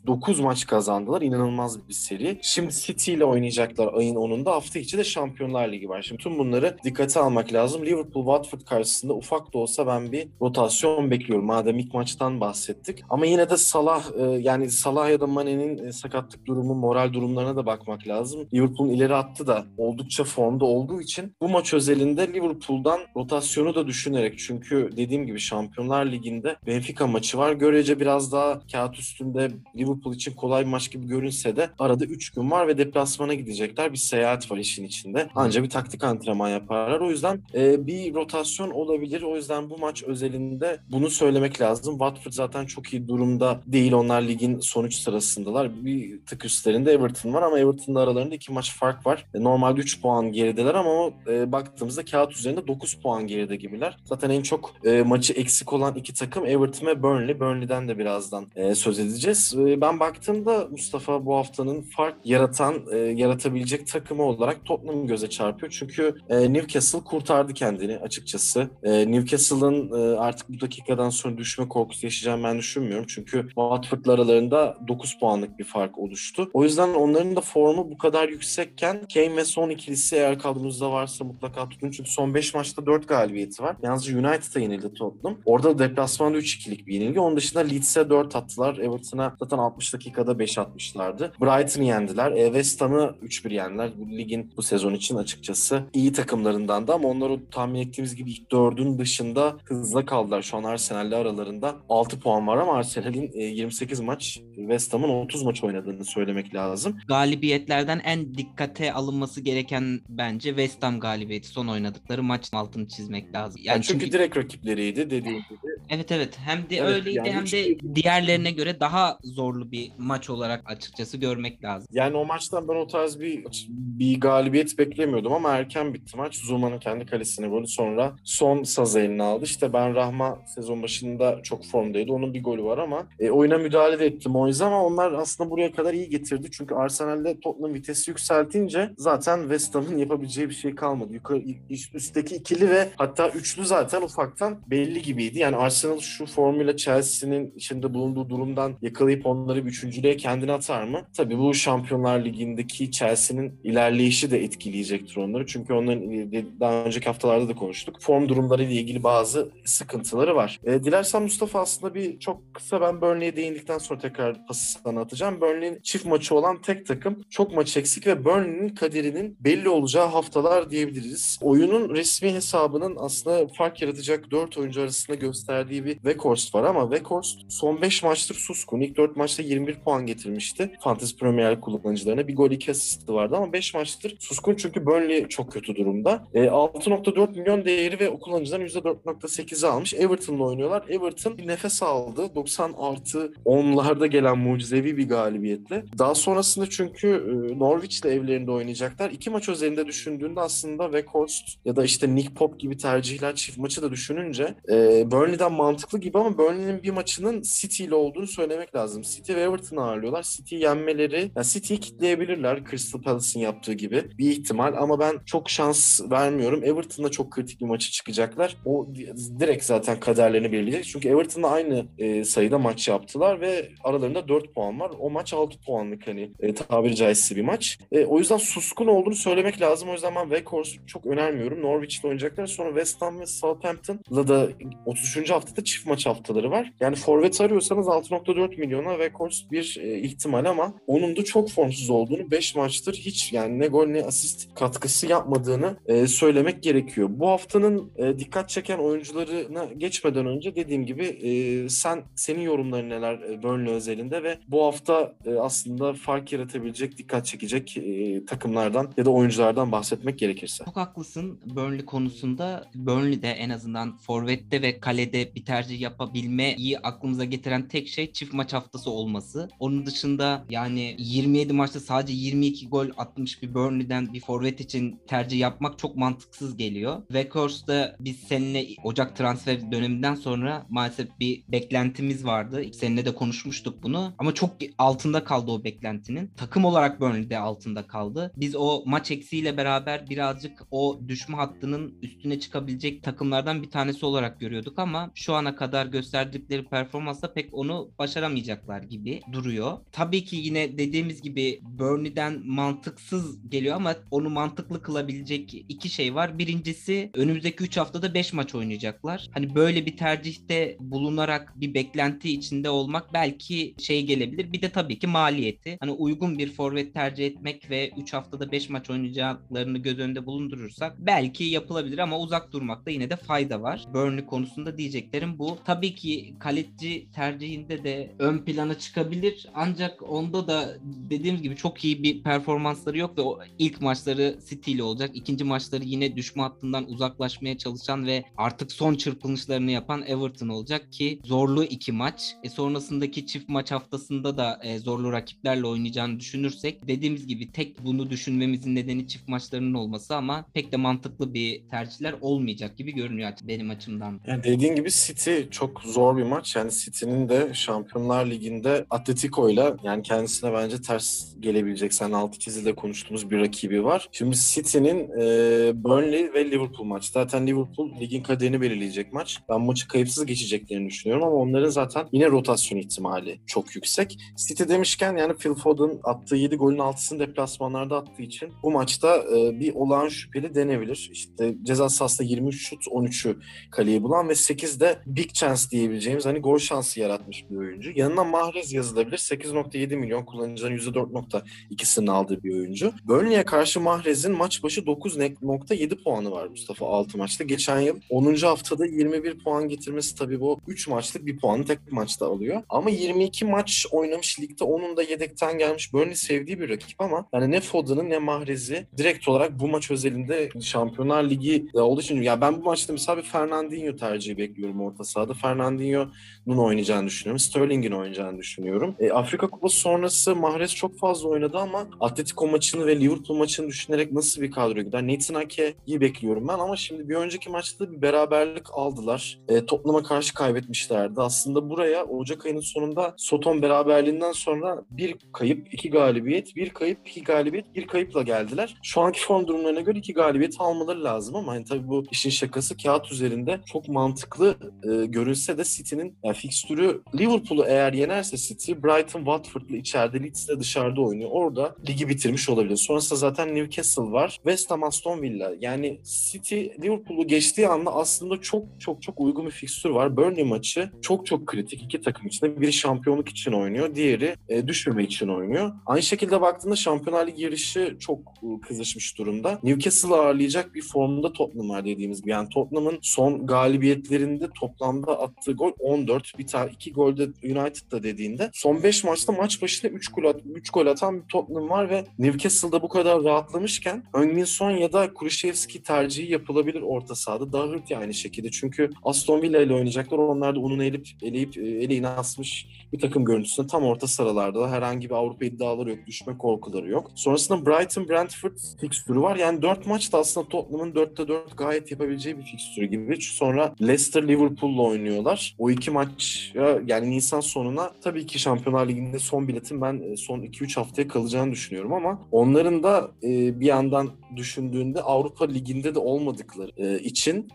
9 0.06 0.40
maç 0.40 0.66
kazandılar. 0.66 1.22
İnanılmaz 1.22 1.88
bir 1.88 1.94
seri. 1.94 2.38
Şimdi 2.42 2.72
City 2.74 3.12
ile 3.12 3.24
oynayacaklar 3.24 3.94
ayın 3.94 4.14
10'unda. 4.14 4.50
Hafta 4.50 4.78
içi 4.78 4.98
de 4.98 5.04
Şampiyonlar 5.04 5.72
Ligi 5.72 5.88
var. 5.88 6.02
Şimdi 6.02 6.22
tüm 6.22 6.38
bunları 6.38 6.76
dikkate 6.84 7.20
almak 7.20 7.52
lazım. 7.52 7.86
Liverpool 7.86 8.24
Watford 8.24 8.60
karşısında 8.68 9.14
ufak 9.14 9.54
da 9.54 9.58
olsa 9.58 9.86
ben 9.86 10.12
bir 10.12 10.28
rotasyon 10.40 11.10
bekliyorum. 11.10 11.46
Madem 11.46 11.78
ilk 11.78 11.94
maçtan 11.94 12.40
bahsettik. 12.40 13.02
Ama 13.10 13.26
yine 13.26 13.50
de 13.50 13.56
Salah 13.56 14.04
e, 14.18 14.22
yani 14.22 14.70
Salah 14.70 15.10
ya 15.10 15.20
da 15.20 15.26
Mane'nin 15.26 15.86
e, 15.86 15.92
sakatlık 15.92 16.46
durumu, 16.46 16.74
moral 16.74 17.12
durumlarına 17.12 17.56
da 17.56 17.66
bakmak 17.66 18.08
lazım. 18.08 18.48
Liverpool'un 18.54 18.90
ileri 18.90 19.14
attı 19.34 19.46
da 19.46 19.64
oldukça 19.78 20.24
formda 20.24 20.64
olduğu 20.64 21.00
için 21.00 21.36
bu 21.40 21.48
maç 21.48 21.74
özelinde 21.74 22.32
Liverpool'dan 22.32 23.00
rotasyonu 23.16 23.74
da 23.74 23.86
düşünerek 23.86 24.38
çünkü 24.38 24.90
dediğim 24.96 25.26
gibi 25.26 25.40
Şampiyonlar 25.40 26.06
Ligi'nde 26.06 26.56
Benfica 26.66 27.06
maçı 27.06 27.38
var. 27.38 27.52
Görece 27.52 28.00
biraz 28.00 28.32
daha 28.32 28.60
kağıt 28.72 28.98
üstünde 28.98 29.50
Liverpool 29.76 30.14
için 30.14 30.32
kolay 30.32 30.64
bir 30.64 30.70
maç 30.70 30.90
gibi 30.90 31.06
görünse 31.06 31.56
de 31.56 31.70
arada 31.78 32.04
3 32.04 32.30
gün 32.30 32.50
var 32.50 32.68
ve 32.68 32.78
deplasmana 32.78 33.34
gidecekler. 33.34 33.92
Bir 33.92 33.98
seyahat 33.98 34.50
var 34.50 34.56
işin 34.56 34.84
içinde. 34.84 35.28
Ancak 35.34 35.64
bir 35.64 35.70
taktik 35.70 36.04
antrenman 36.04 36.48
yaparlar. 36.48 37.00
O 37.00 37.10
yüzden 37.10 37.40
e, 37.54 37.86
bir 37.86 38.14
rotasyon 38.14 38.70
olabilir. 38.70 39.22
O 39.22 39.36
yüzden 39.36 39.70
bu 39.70 39.78
maç 39.78 40.02
özelinde 40.02 40.78
bunu 40.90 41.10
söylemek 41.10 41.60
lazım. 41.60 41.98
Watford 41.98 42.32
zaten 42.32 42.66
çok 42.66 42.92
iyi 42.92 43.08
durumda 43.08 43.60
değil. 43.66 43.92
Onlar 43.92 44.22
ligin 44.22 44.60
sonuç 44.60 44.94
sırasındalar. 44.94 45.84
Bir 45.84 46.24
tık 46.26 46.44
üstlerinde 46.44 46.92
Everton 46.92 47.32
var 47.34 47.42
ama 47.42 47.58
Everton'la 47.58 48.00
aralarında 48.00 48.34
iki 48.34 48.52
maç 48.52 48.74
fark 48.76 49.06
var. 49.06 49.13
E, 49.34 49.42
normalde 49.42 49.80
3 49.80 50.02
puan 50.02 50.32
gerideler 50.32 50.74
ama 50.74 51.10
e, 51.28 51.52
baktığımızda 51.52 52.04
kağıt 52.04 52.36
üzerinde 52.36 52.66
9 52.66 52.94
puan 52.94 53.26
geride 53.26 53.56
gibiler. 53.56 53.96
Zaten 54.04 54.30
en 54.30 54.42
çok 54.42 54.74
e, 54.84 55.02
maçı 55.02 55.32
eksik 55.32 55.72
olan 55.72 55.94
iki 55.94 56.14
takım 56.14 56.46
Everton 56.46 56.86
ve 56.86 57.02
Burnley. 57.02 57.40
Burnley'den 57.40 57.88
de 57.88 57.98
birazdan 57.98 58.46
e, 58.56 58.74
söz 58.74 58.98
edeceğiz. 58.98 59.54
E, 59.58 59.80
ben 59.80 60.00
baktığımda 60.00 60.68
Mustafa 60.70 61.26
bu 61.26 61.36
haftanın 61.36 61.82
fark 61.82 62.16
yaratan, 62.24 62.74
e, 62.92 62.96
yaratabilecek 62.96 63.86
takımı 63.86 64.22
olarak 64.22 64.64
Tottenham 64.64 65.06
göze 65.06 65.30
çarpıyor. 65.30 65.72
Çünkü 65.72 66.14
e, 66.28 66.52
Newcastle 66.52 67.00
kurtardı 67.00 67.54
kendini 67.54 67.98
açıkçası. 67.98 68.70
E, 68.82 69.12
Newcastle'ın 69.12 69.92
e, 69.92 70.18
artık 70.18 70.48
bu 70.48 70.60
dakikadan 70.60 71.10
sonra 71.10 71.38
düşme 71.38 71.68
korkusu 71.68 72.06
yaşayacağını 72.06 72.44
ben 72.44 72.58
düşünmüyorum. 72.58 73.06
Çünkü 73.08 73.46
Watford'la 73.46 74.12
aralarında 74.12 74.76
9 74.88 75.18
puanlık 75.18 75.58
bir 75.58 75.64
fark 75.64 75.98
oluştu. 75.98 76.50
O 76.52 76.64
yüzden 76.64 76.88
onların 76.94 77.36
da 77.36 77.40
formu 77.40 77.90
bu 77.90 77.98
kadar 77.98 78.28
yüksekken 78.28 79.03
Kane 79.14 79.36
ve 79.36 79.44
Son 79.44 79.70
ikilisi 79.70 80.16
eğer 80.16 80.38
kadronuzda 80.38 80.92
varsa 80.92 81.24
mutlaka 81.24 81.68
tutun. 81.68 81.90
Çünkü 81.90 82.10
son 82.10 82.34
5 82.34 82.54
maçta 82.54 82.86
4 82.86 83.08
galibiyeti 83.08 83.62
var. 83.62 83.76
Yalnızca 83.82 84.18
United'a 84.18 84.60
yenildi 84.60 84.94
Tottenham. 84.94 85.38
Orada 85.44 85.78
deplasmanda 85.78 86.38
3-2'lik 86.38 86.86
bir 86.86 86.94
yenilgi. 86.94 87.20
Onun 87.20 87.36
dışında 87.36 87.60
Leeds'e 87.60 88.10
4 88.10 88.36
attılar. 88.36 88.78
Everton'a 88.78 89.36
zaten 89.40 89.58
60 89.58 89.94
dakikada 89.94 90.38
5 90.38 90.58
atmışlardı. 90.58 91.32
Brighton'ı 91.40 91.84
yendiler. 91.84 92.32
E, 92.32 92.44
West 92.44 92.80
Ham'ı 92.80 93.14
3-1 93.22 93.54
yendiler. 93.54 93.90
Bu 93.98 94.10
ligin 94.10 94.52
bu 94.56 94.62
sezon 94.62 94.94
için 94.94 95.16
açıkçası 95.16 95.82
iyi 95.92 96.12
takımlarından 96.12 96.86
da 96.88 96.94
ama 96.94 97.08
onları 97.08 97.50
tahmin 97.50 97.80
ettiğimiz 97.80 98.16
gibi 98.16 98.30
ilk 98.30 98.50
dördün 98.52 98.98
dışında 98.98 99.56
hızla 99.64 100.06
kaldılar. 100.06 100.42
Şu 100.42 100.56
an 100.56 100.64
Arsenal'le 100.64 101.12
aralarında 101.12 101.76
6 101.88 102.20
puan 102.20 102.46
var 102.46 102.56
ama 102.56 102.76
Arsenal'in 102.76 103.32
28 103.32 104.00
maç 104.00 104.40
West 104.56 104.94
Ham'ın 104.94 105.08
30 105.08 105.42
maç 105.42 105.64
oynadığını 105.64 106.04
söylemek 106.04 106.54
lazım. 106.54 106.96
Galibiyetlerden 107.08 108.00
en 108.04 108.34
dikkate 108.34 108.92
alınması 108.94 109.40
gereken 109.40 110.00
bence 110.08 110.48
West 110.48 110.82
Ham 110.82 111.00
galibiyeti. 111.00 111.48
Son 111.48 111.68
oynadıkları 111.68 112.22
maç 112.22 112.50
altını 112.52 112.88
çizmek 112.88 113.34
lazım. 113.34 113.60
Yani, 113.64 113.74
yani 113.74 113.84
çünkü, 113.84 114.00
çünkü 114.00 114.12
direkt 114.12 114.36
rakipleriydi 114.36 115.10
dediğim 115.10 115.38
gibi. 115.38 115.73
Evet 115.90 116.12
evet 116.12 116.38
hem 116.44 116.58
de 116.70 116.76
Evet, 116.76 116.90
öyleydi 116.90 117.16
yani 117.16 117.32
hem 117.32 117.46
de 117.46 117.94
diğerlerine 117.94 118.50
göre 118.50 118.80
daha 118.80 119.18
zorlu 119.24 119.72
bir 119.72 119.92
maç 119.98 120.30
olarak 120.30 120.62
açıkçası 120.70 121.16
görmek 121.16 121.64
lazım. 121.64 121.88
Yani 121.92 122.16
o 122.16 122.24
maçtan 122.24 122.68
ben 122.68 122.74
o 122.76 122.86
tarz 122.86 123.20
bir 123.20 123.44
bir 123.68 124.20
galibiyet 124.20 124.78
beklemiyordum 124.78 125.32
ama 125.32 125.50
erken 125.56 125.94
bitti 125.94 126.16
maç. 126.16 126.36
Zuma'nın 126.36 126.78
kendi 126.78 127.06
kalesine 127.06 127.46
golü 127.48 127.66
sonra 127.66 128.12
son 128.24 128.62
saz 128.62 128.96
eline 128.96 129.22
aldı. 129.22 129.44
İşte 129.44 129.72
ben 129.72 129.94
Rahma 129.94 130.38
sezon 130.54 130.82
başında 130.82 131.40
çok 131.42 131.64
formdaydı. 131.64 132.12
Onun 132.12 132.34
bir 132.34 132.42
golü 132.42 132.64
var 132.64 132.78
ama 132.78 133.06
e, 133.18 133.30
oyuna 133.30 133.58
müdahale 133.58 133.98
de 133.98 134.06
etti 134.06 134.28
Moyes 134.28 134.60
ama 134.60 134.84
onlar 134.84 135.12
aslında 135.12 135.50
buraya 135.50 135.72
kadar 135.72 135.94
iyi 135.94 136.08
getirdi. 136.08 136.48
Çünkü 136.52 136.74
Arsenal'de 136.74 137.40
Tottenham 137.40 137.74
vitesi 137.74 138.10
yükseltince 138.10 138.90
zaten 138.98 139.40
West 139.40 139.74
Ham'ın 139.74 139.98
yapabileceği 139.98 140.48
bir 140.48 140.54
şey 140.54 140.74
kalmadı. 140.74 141.12
Yukarı 141.12 141.42
üst- 141.70 141.94
üstteki 141.94 142.34
ikili 142.36 142.70
ve 142.70 142.88
hatta 142.96 143.28
üçlü 143.28 143.64
zaten 143.64 144.02
ufaktan 144.02 144.60
belli 144.66 145.02
gibiydi. 145.02 145.38
Yani 145.38 145.56
Arsenal 145.56 145.73
şu 146.00 146.26
formuyla 146.26 146.76
Chelsea'nin 146.76 147.52
içinde 147.56 147.94
bulunduğu 147.94 148.28
durumdan 148.30 148.76
yakalayıp 148.82 149.26
onları 149.26 149.64
bir 149.64 149.70
üçüncülüğe 149.70 150.16
kendine 150.16 150.52
atar 150.52 150.84
mı? 150.84 151.00
Tabii 151.16 151.38
bu 151.38 151.54
Şampiyonlar 151.54 152.24
Ligi'ndeki 152.24 152.90
Chelsea'nin 152.90 153.60
ilerleyişi 153.64 154.30
de 154.30 154.44
etkileyecektir 154.44 155.16
onları. 155.16 155.46
Çünkü 155.46 155.72
onların 155.72 156.32
daha 156.60 156.72
önceki 156.72 157.06
haftalarda 157.06 157.48
da 157.48 157.54
konuştuk. 157.54 157.96
Form 158.00 158.28
durumlarıyla 158.28 158.74
ilgili 158.74 159.02
bazı 159.02 159.50
sıkıntıları 159.64 160.36
var. 160.36 160.60
E, 160.64 160.84
dilersen 160.84 161.22
Mustafa 161.22 161.60
aslında 161.60 161.94
bir 161.94 162.18
çok 162.18 162.54
kısa 162.54 162.80
ben 162.80 163.00
Burnley'e 163.00 163.36
değindikten 163.36 163.78
sonra 163.78 164.00
tekrar 164.00 164.46
pası 164.46 164.78
sana 164.84 165.00
atacağım. 165.00 165.40
Burnley'in 165.40 165.78
çift 165.82 166.06
maçı 166.06 166.34
olan 166.34 166.60
tek 166.62 166.86
takım. 166.86 167.24
Çok 167.30 167.54
maç 167.54 167.76
eksik 167.76 168.06
ve 168.06 168.24
Burnley'nin 168.24 168.68
kaderinin 168.68 169.36
belli 169.40 169.68
olacağı 169.68 170.06
haftalar 170.06 170.70
diyebiliriz. 170.70 171.38
Oyunun 171.42 171.94
resmi 171.94 172.32
hesabının 172.32 172.96
aslında 172.98 173.48
fark 173.48 173.82
yaratacak 173.82 174.30
4 174.30 174.58
oyuncu 174.58 174.82
arasında 174.82 175.16
gösterdiği 175.16 175.63
bir 175.70 175.94
Weghorst 175.94 176.54
var 176.54 176.64
ama 176.64 176.82
Weghorst 176.82 177.40
son 177.48 177.82
5 177.82 178.02
maçtır 178.02 178.34
suskun. 178.34 178.80
İlk 178.80 178.96
4 178.96 179.16
maçta 179.16 179.42
21 179.42 179.74
puan 179.74 180.06
getirmişti. 180.06 180.70
Fantasy 180.80 181.16
Premier 181.16 181.46
League 181.46 181.60
kullanıcılarına. 181.60 182.28
Bir 182.28 182.36
gol 182.36 182.50
2 182.50 182.70
asisti 182.70 183.14
vardı 183.14 183.36
ama 183.36 183.52
5 183.52 183.74
maçtır 183.74 184.16
suskun 184.20 184.54
çünkü 184.54 184.86
Burnley 184.86 185.28
çok 185.28 185.52
kötü 185.52 185.76
durumda. 185.76 186.28
E, 186.34 186.40
6.4 186.40 187.38
milyon 187.38 187.64
değeri 187.64 188.00
ve 188.00 188.08
o 188.08 188.18
kullanıcıların 188.18 188.66
%4.8'i 188.66 189.68
almış. 189.68 189.94
Everton'la 189.94 190.44
oynuyorlar. 190.44 190.84
Everton 190.88 191.38
bir 191.38 191.46
nefes 191.46 191.82
aldı. 191.82 192.34
90 192.34 192.72
artı 192.78 193.32
10'larda 193.46 194.06
gelen 194.06 194.38
mucizevi 194.38 194.96
bir 194.96 195.08
galibiyetle. 195.08 195.84
Daha 195.98 196.14
sonrasında 196.14 196.70
çünkü 196.70 197.08
e, 197.08 197.58
Norwich'le 197.58 198.04
evlerinde 198.04 198.50
oynayacaklar. 198.50 199.10
İki 199.10 199.30
maç 199.30 199.48
özelinde 199.48 199.86
düşündüğünde 199.86 200.40
aslında 200.40 200.84
Weghorst 200.84 201.48
ya 201.64 201.76
da 201.76 201.84
işte 201.84 202.14
Nick 202.14 202.34
Pope 202.34 202.56
gibi 202.58 202.76
tercihler 202.76 203.34
çift 203.34 203.58
maçı 203.58 203.82
da 203.82 203.90
düşününce 203.90 204.54
e, 204.68 205.10
Burnley'den 205.10 205.53
mantıklı 205.54 205.98
gibi 206.00 206.18
ama 206.18 206.38
Burnley'nin 206.38 206.82
bir 206.82 206.90
maçının 206.90 207.42
City 207.42 207.84
ile 207.84 207.94
olduğunu 207.94 208.26
söylemek 208.26 208.74
lazım. 208.74 209.02
City 209.02 209.34
ve 209.34 209.40
Everton'ı 209.40 209.82
ağırlıyorlar. 209.82 210.22
City 210.22 210.56
yenmeleri, 210.56 211.30
yani 211.36 211.46
City'yi 211.46 211.80
kitleyebilirler 211.80 212.64
Crystal 212.70 213.02
Palace'ın 213.02 213.42
yaptığı 213.42 213.72
gibi 213.72 214.04
bir 214.18 214.30
ihtimal 214.30 214.74
ama 214.78 215.00
ben 215.00 215.18
çok 215.26 215.50
şans 215.50 216.00
vermiyorum. 216.10 216.64
Everton'da 216.64 217.10
çok 217.10 217.32
kritik 217.32 217.60
bir 217.60 217.66
maçı 217.66 217.90
çıkacaklar. 217.90 218.56
O 218.64 218.86
di- 218.94 219.14
direkt 219.40 219.64
zaten 219.64 220.00
kaderlerini 220.00 220.52
belirleyecek. 220.52 220.84
Çünkü 220.84 221.08
Everton'la 221.08 221.50
aynı 221.50 221.86
e, 221.98 222.24
sayıda 222.24 222.58
maç 222.58 222.88
yaptılar 222.88 223.40
ve 223.40 223.68
aralarında 223.84 224.28
4 224.28 224.54
puan 224.54 224.80
var. 224.80 224.90
O 224.98 225.10
maç 225.10 225.34
6 225.34 225.60
puanlık 225.60 226.06
hani 226.06 226.32
e, 226.40 226.54
tabiri 226.54 226.96
caizse 226.96 227.36
bir 227.36 227.42
maç. 227.42 227.78
E, 227.92 228.04
o 228.04 228.18
yüzden 228.18 228.36
suskun 228.36 228.86
olduğunu 228.86 229.14
söylemek 229.14 229.60
lazım. 229.60 229.88
O 229.88 229.92
yüzden 229.92 230.14
ben 230.14 230.22
Weghorst'u 230.24 230.86
çok 230.86 231.06
önermiyorum. 231.06 231.62
Norwich'le 231.62 232.04
oynayacaklar. 232.04 232.46
Sonra 232.46 232.68
West 232.68 233.02
Ham 233.02 233.20
ve 233.20 233.26
Southampton'la 233.26 234.28
da 234.28 234.48
33. 234.86 235.30
haftada 235.44 235.64
çift 235.64 235.86
maç 235.86 236.06
haftaları 236.06 236.50
var. 236.50 236.72
Yani 236.80 236.96
forvet 236.96 237.40
arıyorsanız 237.40 237.86
6.4 237.86 238.56
milyona 238.58 238.90
Weghorst 238.90 239.50
bir 239.50 239.78
e, 239.82 239.98
ihtimal 239.98 240.44
ama 240.44 240.74
onun 240.86 241.16
da 241.16 241.24
çok 241.24 241.50
formsuz 241.50 241.90
olduğunu 241.90 242.30
5 242.30 242.56
maçtır 242.56 242.94
hiç 242.94 243.32
yani 243.32 243.58
ne 243.58 243.66
gol 243.66 243.86
ne 243.86 244.02
asist 244.02 244.54
katkısı 244.54 245.06
yapmadığını 245.06 245.76
e, 245.86 246.06
söylemek 246.06 246.62
gerekiyor. 246.62 247.08
Bu 247.10 247.28
haftanın 247.28 247.92
e, 247.96 248.18
dikkat 248.18 248.48
çeken 248.48 248.78
oyuncularına 248.78 249.64
geçmeden 249.64 250.26
önce 250.26 250.56
dediğim 250.56 250.86
gibi 250.86 251.04
e, 251.04 251.68
sen 251.68 252.02
senin 252.14 252.40
yorumların 252.40 252.90
neler 252.90 253.18
e, 253.18 253.42
Burnley 253.42 253.74
özelinde 253.74 254.22
ve 254.22 254.38
bu 254.48 254.64
hafta 254.64 255.14
e, 255.26 255.34
aslında 255.34 255.94
fark 255.94 256.32
yaratabilecek, 256.32 256.98
dikkat 256.98 257.26
çekecek 257.26 257.76
e, 257.76 258.24
takımlardan 258.24 258.92
ya 258.96 259.04
da 259.04 259.10
oyunculardan 259.10 259.72
bahsetmek 259.72 260.18
gerekirse. 260.18 260.64
Çok 260.64 260.76
haklısın 260.76 261.40
Burnley 261.44 261.84
konusunda. 261.84 262.64
Burnley'de 262.74 263.28
en 263.28 263.50
azından 263.50 263.96
forvette 263.96 264.62
ve 264.62 264.80
kalede 264.80 265.33
bir 265.34 265.44
tercih 265.44 265.80
yapabilmeyi 265.80 266.78
aklımıza 266.78 267.24
getiren 267.24 267.68
tek 267.68 267.88
şey 267.88 268.12
çift 268.12 268.32
maç 268.34 268.52
haftası 268.52 268.90
olması. 268.90 269.48
Onun 269.58 269.86
dışında 269.86 270.44
yani 270.50 270.96
27 270.98 271.52
maçta 271.52 271.80
sadece 271.80 272.12
22 272.12 272.68
gol 272.68 272.86
atmış 272.96 273.42
bir 273.42 273.54
Burnley'den 273.54 274.12
bir 274.12 274.20
forvet 274.20 274.60
için 274.60 275.00
tercih 275.08 275.38
yapmak 275.38 275.78
çok 275.78 275.96
mantıksız 275.96 276.56
geliyor. 276.56 277.02
Weghorst'ta 277.06 277.96
biz 278.00 278.16
seninle 278.16 278.66
Ocak 278.84 279.16
transfer 279.16 279.72
döneminden 279.72 280.14
sonra 280.14 280.66
maalesef 280.68 281.08
bir 281.20 281.44
beklentimiz 281.48 282.24
vardı. 282.24 282.64
Seninle 282.72 283.04
de 283.04 283.14
konuşmuştuk 283.14 283.82
bunu. 283.82 284.14
Ama 284.18 284.34
çok 284.34 284.50
altında 284.78 285.24
kaldı 285.24 285.50
o 285.50 285.64
beklentinin. 285.64 286.30
Takım 286.36 286.64
olarak 286.64 287.00
Burnley'de 287.00 287.38
altında 287.38 287.86
kaldı. 287.86 288.32
Biz 288.36 288.56
o 288.56 288.82
maç 288.86 289.10
eksiğiyle 289.10 289.56
beraber 289.56 290.10
birazcık 290.10 290.62
o 290.70 291.00
düşme 291.08 291.36
hattının 291.36 291.98
üstüne 292.02 292.40
çıkabilecek 292.40 293.02
takımlardan 293.02 293.62
bir 293.62 293.70
tanesi 293.70 294.06
olarak 294.06 294.40
görüyorduk 294.40 294.78
ama 294.78 295.10
şu 295.24 295.34
ana 295.34 295.56
kadar 295.56 295.86
gösterdikleri 295.86 296.64
performansla 296.64 297.32
pek 297.32 297.54
onu 297.54 297.90
başaramayacaklar 297.98 298.82
gibi 298.82 299.20
duruyor. 299.32 299.78
Tabii 299.92 300.24
ki 300.24 300.36
yine 300.36 300.78
dediğimiz 300.78 301.22
gibi 301.22 301.60
Burnley'den 301.62 302.46
mantıksız 302.46 303.50
geliyor 303.50 303.76
ama 303.76 303.94
onu 304.10 304.30
mantıklı 304.30 304.82
kılabilecek 304.82 305.54
iki 305.68 305.88
şey 305.88 306.14
var. 306.14 306.38
Birincisi 306.38 307.10
önümüzdeki 307.14 307.64
3 307.64 307.76
haftada 307.76 308.14
5 308.14 308.32
maç 308.32 308.54
oynayacaklar. 308.54 309.28
Hani 309.34 309.54
böyle 309.54 309.86
bir 309.86 309.96
tercihte 309.96 310.76
bulunarak 310.80 311.52
bir 311.56 311.74
beklenti 311.74 312.30
içinde 312.30 312.70
olmak 312.70 313.12
belki 313.12 313.74
şey 313.78 314.06
gelebilir. 314.06 314.52
Bir 314.52 314.62
de 314.62 314.70
tabii 314.70 314.98
ki 314.98 315.06
maliyeti. 315.06 315.76
Hani 315.80 315.90
uygun 315.90 316.38
bir 316.38 316.52
forvet 316.52 316.94
tercih 316.94 317.26
etmek 317.26 317.70
ve 317.70 317.90
3 317.96 318.12
haftada 318.12 318.52
5 318.52 318.68
maç 318.68 318.90
oynayacaklarını 318.90 319.78
göz 319.78 319.98
önünde 319.98 320.26
bulundurursak 320.26 320.94
belki 320.98 321.44
yapılabilir 321.44 321.98
ama 321.98 322.18
uzak 322.18 322.52
durmakta 322.52 322.90
yine 322.90 323.10
de 323.10 323.16
fayda 323.16 323.62
var. 323.62 323.84
Burnley 323.94 324.26
konusunda 324.26 324.78
diyeceklerim 325.04 325.38
bu. 325.38 325.58
Tabii 325.64 325.94
ki 325.94 326.34
kaleci 326.38 327.08
tercihinde 327.14 327.84
de 327.84 328.14
ön 328.18 328.38
plana 328.38 328.78
çıkabilir. 328.78 329.46
Ancak 329.54 330.02
onda 330.02 330.48
da 330.48 330.76
dediğimiz 330.82 331.42
gibi 331.42 331.56
çok 331.56 331.84
iyi 331.84 332.02
bir 332.02 332.22
performansları 332.22 332.98
yok 332.98 333.18
ve 333.18 333.22
o 333.22 333.38
ilk 333.58 333.80
maçları 333.80 334.38
City 334.48 334.72
ile 334.72 334.82
olacak. 334.82 335.10
İkinci 335.14 335.44
maçları 335.44 335.84
yine 335.84 336.16
düşme 336.16 336.42
hattından 336.42 336.90
uzaklaşmaya 336.90 337.58
çalışan 337.58 338.06
ve 338.06 338.24
artık 338.36 338.72
son 338.72 338.94
çırpınışlarını 338.94 339.70
yapan 339.70 340.02
Everton 340.06 340.48
olacak 340.48 340.92
ki 340.92 341.20
zorlu 341.24 341.64
iki 341.64 341.92
maç. 341.92 342.36
E 342.42 342.48
sonrasındaki 342.48 343.26
çift 343.26 343.48
maç 343.48 343.72
haftasında 343.72 344.36
da 344.36 344.60
e, 344.62 344.78
zorlu 344.78 345.12
rakiplerle 345.12 345.66
oynayacağını 345.66 346.20
düşünürsek 346.20 346.88
dediğimiz 346.88 347.26
gibi 347.26 347.52
tek 347.52 347.84
bunu 347.84 348.10
düşünmemizin 348.10 348.74
nedeni 348.74 349.08
çift 349.08 349.28
maçlarının 349.28 349.74
olması 349.74 350.16
ama 350.16 350.44
pek 350.54 350.72
de 350.72 350.76
mantıklı 350.76 351.34
bir 351.34 351.68
tercihler 351.68 352.14
olmayacak 352.20 352.78
gibi 352.78 352.94
görünüyor 352.94 353.30
benim 353.42 353.70
açımdan. 353.70 354.20
Yani 354.26 354.44
dediğin 354.44 354.76
gibi 354.76 354.90
City 354.94 355.40
çok 355.50 355.82
zor 355.82 356.16
bir 356.16 356.22
maç. 356.22 356.56
Yani 356.56 356.70
City'nin 356.72 357.28
de 357.28 357.54
Şampiyonlar 357.54 358.26
Ligi'nde 358.26 358.86
Atletico'yla 358.90 359.76
yani 359.82 360.02
kendisine 360.02 360.52
bence 360.52 360.82
ters 360.82 361.34
gelebilecek. 361.40 361.94
Sen 361.94 362.12
altı 362.12 362.38
çizide 362.38 362.74
konuştuğumuz 362.74 363.30
bir 363.30 363.40
rakibi 363.40 363.84
var. 363.84 364.08
Şimdi 364.12 364.36
City'nin 364.36 365.10
e, 365.20 365.84
Burnley 365.84 366.32
ve 366.32 366.50
Liverpool 366.50 366.86
maçı. 366.86 367.12
Zaten 367.12 367.46
Liverpool 367.46 368.00
ligin 368.00 368.22
kaderini 368.22 368.60
belirleyecek 368.60 369.12
maç. 369.12 369.40
Ben 369.48 369.60
maçı 369.60 369.88
kayıpsız 369.88 370.26
geçeceklerini 370.26 370.88
düşünüyorum 370.88 371.24
ama 371.26 371.36
onların 371.36 371.70
zaten 371.70 372.08
yine 372.12 372.30
rotasyon 372.30 372.78
ihtimali 372.78 373.40
çok 373.46 373.74
yüksek. 373.74 374.18
City 374.36 374.62
demişken 374.68 375.16
yani 375.16 375.36
Phil 375.36 375.54
Foden 375.54 375.98
attığı 376.04 376.36
7 376.36 376.56
golün 376.56 376.78
6'sını 376.78 377.18
deplasmanlarda 377.18 377.96
attığı 377.96 378.22
için 378.22 378.52
bu 378.62 378.70
maçta 378.70 379.16
e, 379.16 379.60
bir 379.60 379.74
olağan 379.74 380.08
şüpheli 380.08 380.54
denebilir. 380.54 381.08
İşte 381.12 381.54
ceza 381.62 381.88
sahasında 381.88 382.28
23 382.28 382.68
şut 382.68 382.86
13'ü 382.86 383.36
kaleyi 383.70 384.02
bulan 384.02 384.28
ve 384.28 384.34
8 384.34 384.80
de 384.80 384.83
big 385.06 385.32
chance 385.32 385.62
diyebileceğimiz 385.70 386.26
hani 386.26 386.38
gol 386.38 386.58
şansı 386.58 387.00
yaratmış 387.00 387.44
bir 387.50 387.56
oyuncu. 387.56 387.92
Yanına 387.94 388.24
Mahrez 388.24 388.72
yazılabilir. 388.72 389.18
8.7 389.18 389.96
milyon 389.96 390.24
kullanıcıların 390.24 390.76
%4.2'sini 390.76 392.10
aldığı 392.10 392.42
bir 392.42 392.54
oyuncu. 392.54 392.92
Burnley'e 393.04 393.44
karşı 393.44 393.80
Mahrez'in 393.80 394.32
maç 394.32 394.62
başı 394.62 394.80
9.7 394.80 396.02
puanı 396.04 396.30
var 396.30 396.46
Mustafa 396.46 396.86
6 396.86 397.18
maçta. 397.18 397.44
Geçen 397.44 397.80
yıl 397.80 398.00
10. 398.10 398.34
haftada 398.34 398.86
21 398.86 399.38
puan 399.38 399.68
getirmesi 399.68 400.16
tabii 400.16 400.40
bu 400.40 400.60
3 400.66 400.88
maçlık 400.88 401.26
bir 401.26 401.38
puanı 401.38 401.64
tek 401.64 401.92
maçta 401.92 402.26
alıyor. 402.26 402.62
Ama 402.68 402.90
22 402.90 403.44
maç 403.44 403.86
oynamış 403.90 404.40
ligde 404.40 404.64
onun 404.64 404.96
da 404.96 405.02
yedekten 405.02 405.58
gelmiş 405.58 405.92
Burnley 405.92 406.14
sevdiği 406.14 406.60
bir 406.60 406.68
rakip 406.68 407.00
ama 407.00 407.28
yani 407.32 407.50
ne 407.50 407.60
Foden'ı 407.60 408.10
ne 408.10 408.18
Mahrez'i 408.18 408.86
direkt 408.96 409.28
olarak 409.28 409.60
bu 409.60 409.68
maç 409.68 409.90
özelinde 409.90 410.48
Şampiyonlar 410.60 411.30
Ligi 411.30 411.66
olduğu 411.74 412.00
için 412.00 412.22
ya 412.22 412.40
ben 412.40 412.56
bu 412.60 412.64
maçta 412.64 412.92
mesela 412.92 413.18
bir 413.18 413.22
Fernandinho 413.22 413.96
tercihi 413.96 414.38
bekliyorum 414.38 414.73
düşünüyorum 414.74 414.80
orta 414.80 415.04
sahada. 415.04 415.34
Fernandinho'nun 415.34 416.58
oynayacağını 416.58 417.06
düşünüyorum. 417.06 417.38
Sterling'in 417.38 417.92
oynayacağını 417.92 418.38
düşünüyorum. 418.38 418.94
E, 418.98 419.10
Afrika 419.10 419.46
Kupası 419.46 419.76
sonrası 419.76 420.36
Mahrez 420.36 420.74
çok 420.74 420.98
fazla 420.98 421.28
oynadı 421.28 421.58
ama 421.58 421.86
Atletico 422.00 422.46
maçını 422.46 422.86
ve 422.86 423.00
Liverpool 423.00 423.38
maçını 423.38 423.68
düşünerek 423.68 424.12
nasıl 424.12 424.42
bir 424.42 424.50
kadro 424.50 424.82
gider? 424.82 425.06
Nathan 425.06 425.34
Ake'yi 425.34 426.00
bekliyorum 426.00 426.48
ben 426.48 426.58
ama 426.58 426.76
şimdi 426.76 427.08
bir 427.08 427.14
önceki 427.14 427.50
maçta 427.50 427.92
bir 427.92 428.02
beraberlik 428.02 428.66
aldılar. 428.72 429.38
E, 429.48 429.66
Tottenham'a 429.66 430.02
karşı 430.02 430.34
kaybetmişlerdi. 430.34 431.20
Aslında 431.20 431.70
buraya 431.70 432.04
Ocak 432.04 432.46
ayının 432.46 432.60
sonunda 432.60 433.14
Soton 433.16 433.62
beraberliğinden 433.62 434.32
sonra 434.32 434.84
bir 434.90 435.16
kayıp, 435.32 435.74
iki 435.74 435.90
galibiyet, 435.90 436.56
bir 436.56 436.70
kayıp, 436.70 436.98
iki 437.06 437.22
galibiyet, 437.24 437.74
bir 437.74 437.86
kayıpla 437.86 438.22
geldiler. 438.22 438.76
Şu 438.82 439.00
anki 439.00 439.20
form 439.20 439.46
durumlarına 439.46 439.80
göre 439.80 439.98
iki 439.98 440.12
galibiyet 440.14 440.54
almaları 440.58 441.04
lazım 441.04 441.36
ama 441.36 441.52
hani 441.52 441.64
tabii 441.64 441.88
bu 441.88 442.04
işin 442.10 442.30
şakası 442.30 442.76
kağıt 442.76 443.12
üzerinde 443.12 443.60
çok 443.66 443.88
mantıklı 443.88 444.56
e, 444.84 445.06
görünse 445.06 445.58
de 445.58 445.64
City'nin 445.64 446.16
yani 446.24 446.34
fikstürü 446.34 447.02
Liverpool'u 447.18 447.64
eğer 447.64 447.92
yenerse 447.92 448.36
City, 448.36 448.72
Brighton, 448.72 449.18
Watford'la 449.18 449.76
içeride, 449.76 450.22
Leeds'le 450.22 450.60
dışarıda 450.60 451.00
oynuyor. 451.00 451.30
Orada 451.32 451.76
ligi 451.88 452.08
bitirmiş 452.08 452.48
olabilir. 452.48 452.76
Sonrasında 452.76 453.18
zaten 453.18 453.54
Newcastle 453.54 454.02
var. 454.02 454.30
West 454.30 454.70
Ham, 454.70 454.82
Aston 454.82 455.22
Villa. 455.22 455.52
Yani 455.60 456.00
City 456.04 456.66
Liverpool'u 456.82 457.26
geçtiği 457.26 457.68
anda 457.68 457.94
aslında 457.94 458.40
çok 458.40 458.64
çok 458.78 459.02
çok 459.02 459.20
uygun 459.20 459.46
bir 459.46 459.50
fikstür 459.50 459.90
var. 459.90 460.16
Burnley 460.16 460.44
maçı 460.44 460.90
çok 461.02 461.26
çok 461.26 461.46
kritik 461.46 461.82
iki 461.82 462.00
takım 462.00 462.26
içinde. 462.26 462.60
Biri 462.60 462.72
şampiyonluk 462.72 463.28
için 463.28 463.52
oynuyor, 463.52 463.94
diğeri 463.94 464.36
e, 464.48 464.66
düşmeme 464.66 465.04
için 465.04 465.28
oynuyor. 465.28 465.72
Aynı 465.86 466.02
şekilde 466.02 466.40
baktığında 466.40 466.76
Şampiyonlar 466.76 467.26
Ligi 467.26 467.42
yarışı 467.42 467.96
çok 468.00 468.18
e, 468.18 468.60
kızışmış 468.60 469.18
durumda. 469.18 469.58
Newcastle'ı 469.62 470.16
ağırlayacak 470.16 470.74
bir 470.74 470.82
formda 470.82 471.32
Tottenham 471.32 471.68
var 471.68 471.84
dediğimiz 471.84 472.20
gibi. 472.20 472.30
Yani 472.30 472.48
Tottenham'ın 472.48 472.98
son 473.02 473.46
galibiyetlerinde 473.46 474.48
toplamda 474.60 475.20
attığı 475.20 475.52
gol 475.52 475.72
14. 475.78 476.38
Bir 476.38 476.46
tane 476.46 476.70
iki 476.70 476.92
golde 476.92 477.22
United'da 477.22 478.02
dediğinde 478.02 478.50
son 478.52 478.82
5 478.82 479.04
maçta 479.04 479.32
maç 479.32 479.62
başına 479.62 479.90
3 479.90 480.12
gol, 480.12 480.24
at, 480.24 480.40
3 480.54 480.70
gol 480.70 480.86
atan 480.86 481.22
bir 481.22 481.28
Tottenham 481.28 481.70
var 481.70 481.90
ve 481.90 482.04
Newcastle'da 482.18 482.82
bu 482.82 482.88
kadar 482.88 483.24
rahatlamışken 483.24 484.04
Son 484.46 484.70
ya 484.70 484.92
da 484.92 485.14
Kulüşevski 485.14 485.82
tercihi 485.82 486.32
yapılabilir 486.32 486.82
orta 486.82 487.14
sahada. 487.14 487.52
Doherty 487.52 487.96
aynı 487.96 488.14
şekilde. 488.14 488.50
Çünkü 488.50 488.90
Aston 489.02 489.42
Villa 489.42 489.62
ile 489.62 489.74
oynayacaklar. 489.74 490.18
Onlar 490.18 490.54
da 490.54 490.60
onun 490.60 490.78
elip, 490.78 491.08
eleyip 491.22 491.58
eleğini 491.58 492.08
asmış 492.08 492.66
bir 492.92 493.00
takım 493.00 493.24
görüntüsünde 493.24 493.66
tam 493.66 493.84
orta 493.84 494.06
sıralarda 494.06 494.70
herhangi 494.70 495.10
bir 495.10 495.14
Avrupa 495.14 495.44
iddiaları 495.44 495.90
yok. 495.90 495.98
Düşme 496.06 496.38
korkuları 496.38 496.88
yok. 496.88 497.10
Sonrasında 497.14 497.66
Brighton 497.66 498.08
Brentford 498.08 498.56
fikstürü 498.80 499.20
var. 499.20 499.36
Yani 499.36 499.62
4 499.62 499.86
maçta 499.86 500.18
aslında 500.18 500.48
Tottenham'ın 500.48 500.92
4'te 500.92 501.28
4 501.28 501.58
gayet 501.58 501.90
yapabileceği 501.90 502.38
bir 502.38 502.42
fikstürü 502.42 502.86
gibi. 502.86 503.20
Sonra 503.20 503.74
Leicester 503.82 504.28
Liverpool'la 504.44 504.82
oynuyorlar. 504.82 505.56
O 505.58 505.70
iki 505.70 505.90
maç 505.90 506.52
yani 506.86 507.10
Nisan 507.10 507.40
sonuna 507.40 507.90
tabii 508.02 508.26
ki 508.26 508.38
Şampiyonlar 508.38 508.88
Ligi'nde 508.88 509.18
son 509.18 509.48
biletin 509.48 509.80
ben 509.80 510.02
e, 510.12 510.16
son 510.16 510.40
2-3 510.40 510.74
haftaya 510.74 511.08
kalacağını 511.08 511.52
düşünüyorum 511.52 511.92
ama 511.92 512.20
onların 512.32 512.82
da 512.82 513.10
e, 513.22 513.60
bir 513.60 513.66
yandan 513.66 514.10
düşündüğünde 514.36 515.02
Avrupa 515.02 515.46
Ligi'nde 515.46 515.94
de 515.94 515.98
olmadıkları 515.98 516.70
e, 516.76 516.98
için 516.98 517.48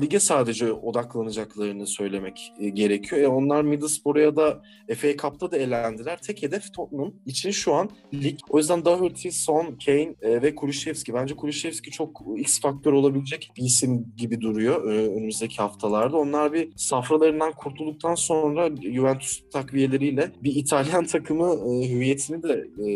lige 0.00 0.20
sadece 0.20 0.72
odaklanacaklarını 0.72 1.86
söylemek 1.86 2.52
gerekiyor. 2.72 3.22
E, 3.22 3.28
onlar 3.28 3.62
Middlesbrough'a 3.62 4.20
ya 4.20 4.36
da 4.36 4.62
FA 4.96 5.16
Cup'ta 5.16 5.50
da 5.50 5.56
elendiler. 5.56 6.18
Tek 6.22 6.42
hedef 6.42 6.74
Tottenham 6.74 7.12
için 7.26 7.50
şu 7.50 7.74
an 7.74 7.90
lig. 8.14 8.38
O 8.50 8.58
yüzden 8.58 8.84
Doherty, 8.84 9.28
Son, 9.28 9.78
Kane 9.86 10.14
ve 10.22 10.54
Kulüşevski. 10.54 11.14
Bence 11.14 11.36
Kulüşevski 11.36 11.90
çok 11.90 12.22
X 12.36 12.60
faktör 12.60 12.92
olabilecek 12.92 13.50
bir 13.56 13.62
isim 13.62 14.06
gibi 14.16 14.40
duruyor 14.40 14.84
önümüzdeki 14.84 15.56
haftalarda. 15.56 16.16
Onlar 16.18 16.52
bir 16.52 16.68
safralarından 16.76 17.52
kurtulduktan 17.52 18.14
sonra 18.14 18.70
Juventus 18.76 19.42
takviyeleriyle 19.52 20.30
bir 20.42 20.56
İtalyan 20.56 21.04
takımı 21.12 21.54
e, 21.54 21.90
hüviyetini 21.90 22.42
de 22.42 22.68
e, 22.78 22.86